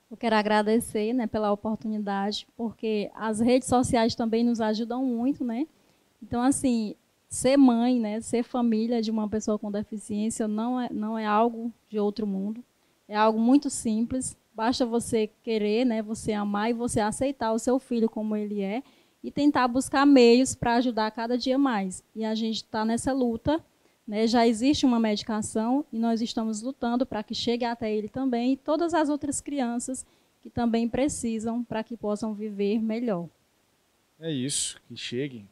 Eu 0.10 0.18
quero 0.18 0.36
agradecer 0.36 1.13
né, 1.13 1.28
pela 1.28 1.52
oportunidade, 1.52 2.48
porque 2.58 3.12
as 3.13 3.39
redes 3.39 3.68
sociais 3.68 4.15
também 4.15 4.44
nos 4.44 4.60
ajudam 4.60 5.06
muito, 5.06 5.46
né? 5.46 5.68
Então, 6.24 6.41
assim, 6.41 6.96
ser 7.30 7.56
mãe, 7.56 8.00
né, 8.00 8.20
ser 8.20 8.41
família 8.41 9.00
de 9.00 9.12
uma 9.12 9.30
pessoa 9.30 9.60
com 9.60 9.70
deficiência 9.70 10.48
não 10.48 10.82
é, 10.82 10.89
não 10.91 11.15
é 11.15 11.28
algo 11.28 11.72
de 11.88 12.00
outro 12.00 12.26
mundo. 12.26 12.63
É 13.08 13.15
algo 13.15 13.39
muito 13.39 13.70
simples. 13.70 14.38
Basta 14.54 14.86
você 14.86 15.30
querer, 15.44 15.86
né, 15.86 16.02
você 16.02 16.34
amar 16.34 16.70
e 16.70 16.74
você 16.74 17.00
aceitar 17.00 17.52
o 17.52 17.60
seu 17.60 17.78
filho 17.78 18.10
como 18.10 18.36
ele 18.36 18.62
é 18.62 18.82
e 19.24 19.30
tentar 19.30 19.68
buscar 19.68 20.06
meios 20.06 20.56
para 20.56 20.76
ajudar 20.76 21.12
cada 21.12 21.38
dia 21.38 21.58
mais. 21.58 22.04
E 22.15 22.24
a 22.24 22.34
gente 22.36 22.58
está 22.58 22.86
nessa 22.86 23.12
luta. 23.12 23.63
Né, 24.08 24.28
já 24.28 24.46
existe 24.46 24.86
uma 24.86 25.00
medicação 25.00 25.84
e 25.91 25.98
nós 25.98 26.22
estamos 26.22 26.62
lutando 26.62 27.08
para 27.08 27.24
que 27.24 27.34
chegue 27.34 27.65
até 27.65 27.91
ele 27.91 28.08
também 28.08 28.54
e 28.54 28.58
todas 28.58 28.94
as 28.94 29.10
outras 29.10 29.41
crianças 29.41 30.06
que 30.44 30.50
também 30.50 30.88
precisam 30.88 31.63
para 31.63 31.84
que 31.84 31.98
possam 31.98 32.32
viver 32.32 32.80
melhor. 32.80 33.28
É 34.20 34.32
isso, 34.32 34.80
que 34.88 34.96
cheguem 34.96 35.48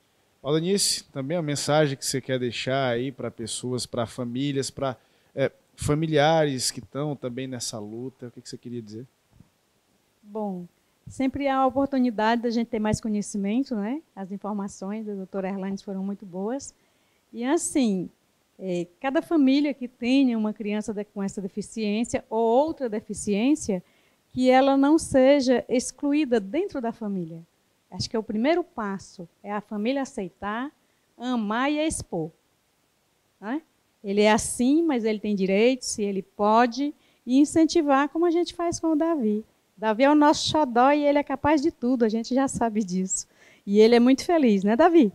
Nice, 0.61 1.05
também 1.05 1.37
a 1.37 1.41
mensagem 1.41 1.95
que 1.95 2.05
você 2.05 2.19
quer 2.19 2.37
deixar 2.37 2.89
aí 2.89 3.11
para 3.11 3.31
pessoas, 3.31 3.85
para 3.85 4.05
famílias, 4.05 4.69
para 4.69 4.97
é, 5.33 5.51
familiares 5.75 6.71
que 6.71 6.79
estão 6.79 7.15
também 7.15 7.47
nessa 7.47 7.79
luta, 7.79 8.27
o 8.27 8.31
que, 8.31 8.41
que 8.41 8.49
você 8.49 8.57
queria 8.57 8.81
dizer? 8.81 9.07
Bom, 10.21 10.65
sempre 11.07 11.47
há 11.47 11.57
a 11.57 11.67
oportunidade 11.67 12.41
da 12.41 12.49
gente 12.49 12.67
ter 12.67 12.79
mais 12.79 13.01
conhecimento, 13.01 13.75
né? 13.75 14.01
As 14.15 14.31
informações 14.31 15.05
da 15.05 15.13
doutora 15.13 15.49
Erlanes 15.49 15.81
foram 15.81 16.03
muito 16.03 16.25
boas. 16.25 16.73
E 17.31 17.43
assim, 17.43 18.09
é, 18.57 18.87
cada 18.99 19.21
família 19.21 19.73
que 19.73 19.87
tenha 19.87 20.37
uma 20.37 20.53
criança 20.53 20.93
com 21.13 21.21
essa 21.21 21.41
deficiência 21.41 22.23
ou 22.29 22.39
outra 22.39 22.87
deficiência, 22.87 23.83
que 24.31 24.49
ela 24.49 24.75
não 24.75 24.97
seja 24.97 25.63
excluída 25.69 26.39
dentro 26.39 26.81
da 26.81 26.91
família. 26.91 27.41
Acho 27.91 28.09
que 28.09 28.15
é 28.15 28.19
o 28.19 28.23
primeiro 28.23 28.63
passo, 28.63 29.29
é 29.43 29.51
a 29.51 29.61
família 29.61 30.01
aceitar, 30.01 30.71
amar 31.17 31.71
e 31.71 31.77
expor. 31.77 32.31
Né? 33.39 33.61
Ele 34.03 34.21
é 34.21 34.31
assim, 34.31 34.83
mas 34.83 35.05
ele 35.05 35.19
tem 35.19 35.35
direitos, 35.35 35.97
e 35.97 36.03
ele 36.03 36.21
pode, 36.21 36.93
e 37.25 37.39
incentivar 37.39 38.09
como 38.09 38.25
a 38.25 38.31
gente 38.31 38.53
faz 38.53 38.79
com 38.79 38.87
o 38.87 38.95
Davi. 38.95 39.45
Davi 39.77 40.03
é 40.03 40.11
o 40.11 40.15
nosso 40.15 40.49
xodó 40.49 40.91
e 40.91 41.05
ele 41.05 41.17
é 41.17 41.23
capaz 41.23 41.61
de 41.61 41.71
tudo, 41.71 42.03
a 42.03 42.09
gente 42.09 42.35
já 42.35 42.47
sabe 42.47 42.83
disso. 42.83 43.27
E 43.65 43.79
ele 43.79 43.95
é 43.95 43.99
muito 43.99 44.25
feliz, 44.25 44.63
né, 44.63 44.75
Davi? 44.75 45.11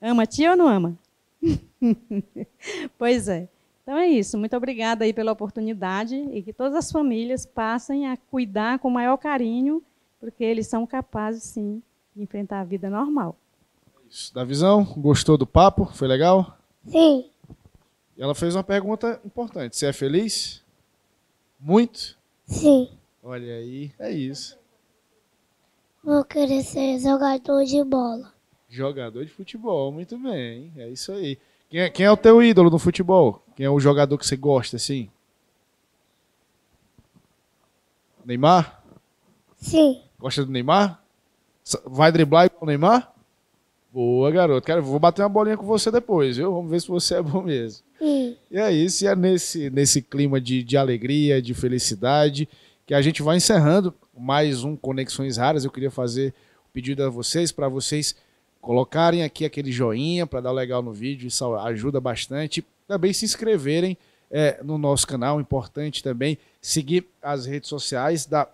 Ama 0.00 0.26
tia 0.26 0.50
ou 0.50 0.56
não 0.56 0.68
ama? 0.68 0.98
pois 2.98 3.28
é. 3.28 3.48
Então 3.82 3.96
é 3.96 4.06
isso. 4.06 4.38
Muito 4.38 4.56
obrigada 4.56 5.04
aí 5.04 5.12
pela 5.12 5.32
oportunidade 5.32 6.16
e 6.32 6.42
que 6.42 6.52
todas 6.52 6.74
as 6.74 6.92
famílias 6.92 7.44
passem 7.44 8.06
a 8.06 8.16
cuidar 8.16 8.78
com 8.78 8.90
maior 8.90 9.16
carinho, 9.16 9.82
porque 10.20 10.44
eles 10.44 10.66
são 10.66 10.86
capazes, 10.86 11.42
sim, 11.42 11.82
de 12.14 12.22
enfrentar 12.22 12.60
a 12.60 12.64
vida 12.64 12.88
normal. 12.88 13.36
Isso. 14.08 14.32
Da 14.34 14.44
visão, 14.44 14.84
gostou 14.96 15.36
do 15.36 15.46
papo? 15.46 15.86
Foi 15.86 16.06
legal? 16.06 16.56
Sim. 16.86 17.31
E 18.16 18.22
ela 18.22 18.34
fez 18.34 18.54
uma 18.54 18.64
pergunta 18.64 19.20
importante. 19.24 19.76
Você 19.76 19.86
é 19.86 19.92
feliz? 19.92 20.62
Muito? 21.58 22.18
Sim. 22.46 22.90
Olha 23.22 23.54
aí, 23.54 23.92
é 23.98 24.10
isso. 24.10 24.58
Vou 26.02 26.24
querer 26.24 26.62
ser 26.62 26.98
jogador 26.98 27.64
de 27.64 27.82
bola. 27.84 28.32
Jogador 28.68 29.24
de 29.24 29.30
futebol, 29.30 29.92
muito 29.92 30.18
bem. 30.18 30.72
É 30.76 30.88
isso 30.88 31.12
aí. 31.12 31.38
Quem 31.70 31.80
é, 31.80 31.90
quem 31.90 32.06
é 32.06 32.10
o 32.10 32.16
teu 32.16 32.42
ídolo 32.42 32.68
no 32.68 32.78
futebol? 32.78 33.42
Quem 33.54 33.64
é 33.64 33.70
o 33.70 33.78
jogador 33.78 34.18
que 34.18 34.26
você 34.26 34.36
gosta, 34.36 34.76
assim? 34.76 35.08
Neymar? 38.24 38.82
Sim. 39.56 40.02
Gosta 40.18 40.44
do 40.44 40.50
Neymar? 40.50 41.02
Vai 41.84 42.10
driblar 42.10 42.46
igual 42.46 42.62
o 42.62 42.66
Neymar? 42.66 43.11
Boa, 43.92 44.30
garoto. 44.30 44.66
Cara, 44.66 44.80
vou 44.80 44.98
bater 44.98 45.20
uma 45.20 45.28
bolinha 45.28 45.56
com 45.56 45.66
você 45.66 45.90
depois, 45.90 46.38
viu? 46.38 46.50
Vamos 46.50 46.70
ver 46.70 46.80
se 46.80 46.88
você 46.88 47.16
é 47.16 47.22
bom 47.22 47.42
mesmo. 47.42 47.84
Sim. 47.98 48.36
E 48.50 48.58
é 48.58 48.72
isso, 48.72 49.04
e 49.04 49.06
é 49.06 49.14
nesse, 49.14 49.68
nesse 49.68 50.00
clima 50.00 50.40
de, 50.40 50.64
de 50.64 50.78
alegria, 50.78 51.42
de 51.42 51.52
felicidade, 51.52 52.48
que 52.86 52.94
a 52.94 53.02
gente 53.02 53.22
vai 53.22 53.36
encerrando 53.36 53.94
mais 54.16 54.64
um 54.64 54.74
Conexões 54.74 55.36
Raras. 55.36 55.66
Eu 55.66 55.70
queria 55.70 55.90
fazer 55.90 56.32
o 56.64 56.72
pedido 56.72 57.04
a 57.04 57.10
vocês, 57.10 57.52
para 57.52 57.68
vocês 57.68 58.16
colocarem 58.62 59.24
aqui 59.24 59.44
aquele 59.44 59.70
joinha 59.70 60.26
para 60.26 60.40
dar 60.40 60.52
legal 60.52 60.80
no 60.80 60.92
vídeo, 60.92 61.28
isso 61.28 61.54
ajuda 61.56 62.00
bastante. 62.00 62.64
Também 62.88 63.12
se 63.12 63.26
inscreverem 63.26 63.98
é, 64.30 64.58
no 64.64 64.78
nosso 64.78 65.06
canal, 65.06 65.38
importante 65.38 66.02
também 66.02 66.38
seguir 66.62 67.06
as 67.20 67.44
redes 67.44 67.68
sociais 67.68 68.24
da 68.24 68.48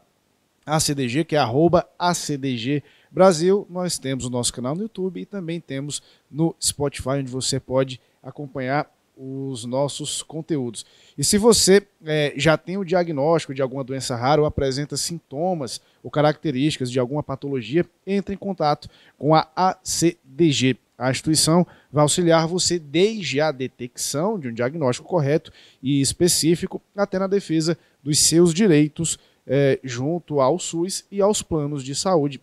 ACDG, 0.68 1.24
que 1.24 1.36
é 1.36 1.38
arroba 1.38 1.88
ACDG 1.98 2.82
Brasil. 3.10 3.66
Nós 3.70 3.98
temos 3.98 4.24
o 4.24 4.30
nosso 4.30 4.52
canal 4.52 4.74
no 4.74 4.82
YouTube 4.82 5.20
e 5.20 5.26
também 5.26 5.60
temos 5.60 6.02
no 6.30 6.54
Spotify, 6.60 7.20
onde 7.20 7.30
você 7.30 7.58
pode 7.58 8.00
acompanhar 8.22 8.90
os 9.18 9.64
nossos 9.64 10.22
conteúdos. 10.22 10.86
E 11.16 11.24
se 11.24 11.36
você 11.36 11.82
é, 12.04 12.32
já 12.36 12.56
tem 12.56 12.76
o 12.76 12.84
diagnóstico 12.84 13.52
de 13.52 13.60
alguma 13.60 13.82
doença 13.82 14.14
rara 14.14 14.40
ou 14.40 14.46
apresenta 14.46 14.96
sintomas 14.96 15.80
ou 16.02 16.10
características 16.10 16.90
de 16.90 17.00
alguma 17.00 17.22
patologia, 17.22 17.84
entre 18.06 18.34
em 18.34 18.38
contato 18.38 18.88
com 19.18 19.34
a 19.34 19.48
ACDG. 19.56 20.78
A 20.96 21.10
instituição 21.10 21.66
vai 21.92 22.02
auxiliar 22.02 22.46
você 22.46 22.78
desde 22.78 23.40
a 23.40 23.52
detecção 23.52 24.38
de 24.38 24.48
um 24.48 24.52
diagnóstico 24.52 25.08
correto 25.08 25.52
e 25.82 26.00
específico 26.00 26.82
até 26.96 27.18
na 27.18 27.26
defesa 27.26 27.78
dos 28.02 28.18
seus 28.18 28.52
direitos 28.52 29.18
é, 29.48 29.80
junto 29.82 30.40
ao 30.40 30.58
SUS 30.58 31.04
e 31.10 31.22
aos 31.22 31.42
planos 31.42 31.82
de 31.82 31.94
saúde, 31.94 32.40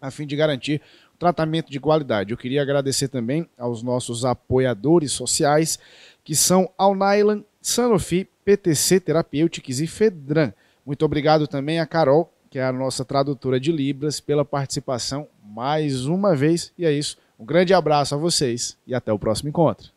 a 0.00 0.10
fim 0.10 0.26
de 0.26 0.36
garantir 0.36 0.80
tratamento 1.18 1.70
de 1.70 1.80
qualidade. 1.80 2.30
Eu 2.30 2.36
queria 2.36 2.62
agradecer 2.62 3.08
também 3.08 3.48
aos 3.58 3.82
nossos 3.82 4.24
apoiadores 4.24 5.10
sociais, 5.12 5.78
que 6.22 6.36
são 6.36 6.70
Alnylan, 6.78 7.42
Sanofi, 7.60 8.28
PTC 8.44 9.00
Therapeutics 9.00 9.80
e 9.80 9.86
Fedran. 9.86 10.52
Muito 10.86 11.04
obrigado 11.04 11.46
também 11.46 11.80
a 11.80 11.86
Carol, 11.86 12.32
que 12.48 12.58
é 12.58 12.64
a 12.64 12.72
nossa 12.72 13.04
tradutora 13.04 13.58
de 13.58 13.72
Libras, 13.72 14.20
pela 14.20 14.44
participação 14.44 15.26
mais 15.44 16.06
uma 16.06 16.34
vez. 16.36 16.72
E 16.78 16.86
é 16.86 16.92
isso. 16.92 17.18
Um 17.38 17.44
grande 17.44 17.74
abraço 17.74 18.14
a 18.14 18.18
vocês 18.18 18.76
e 18.86 18.94
até 18.94 19.12
o 19.12 19.18
próximo 19.18 19.48
encontro. 19.48 19.90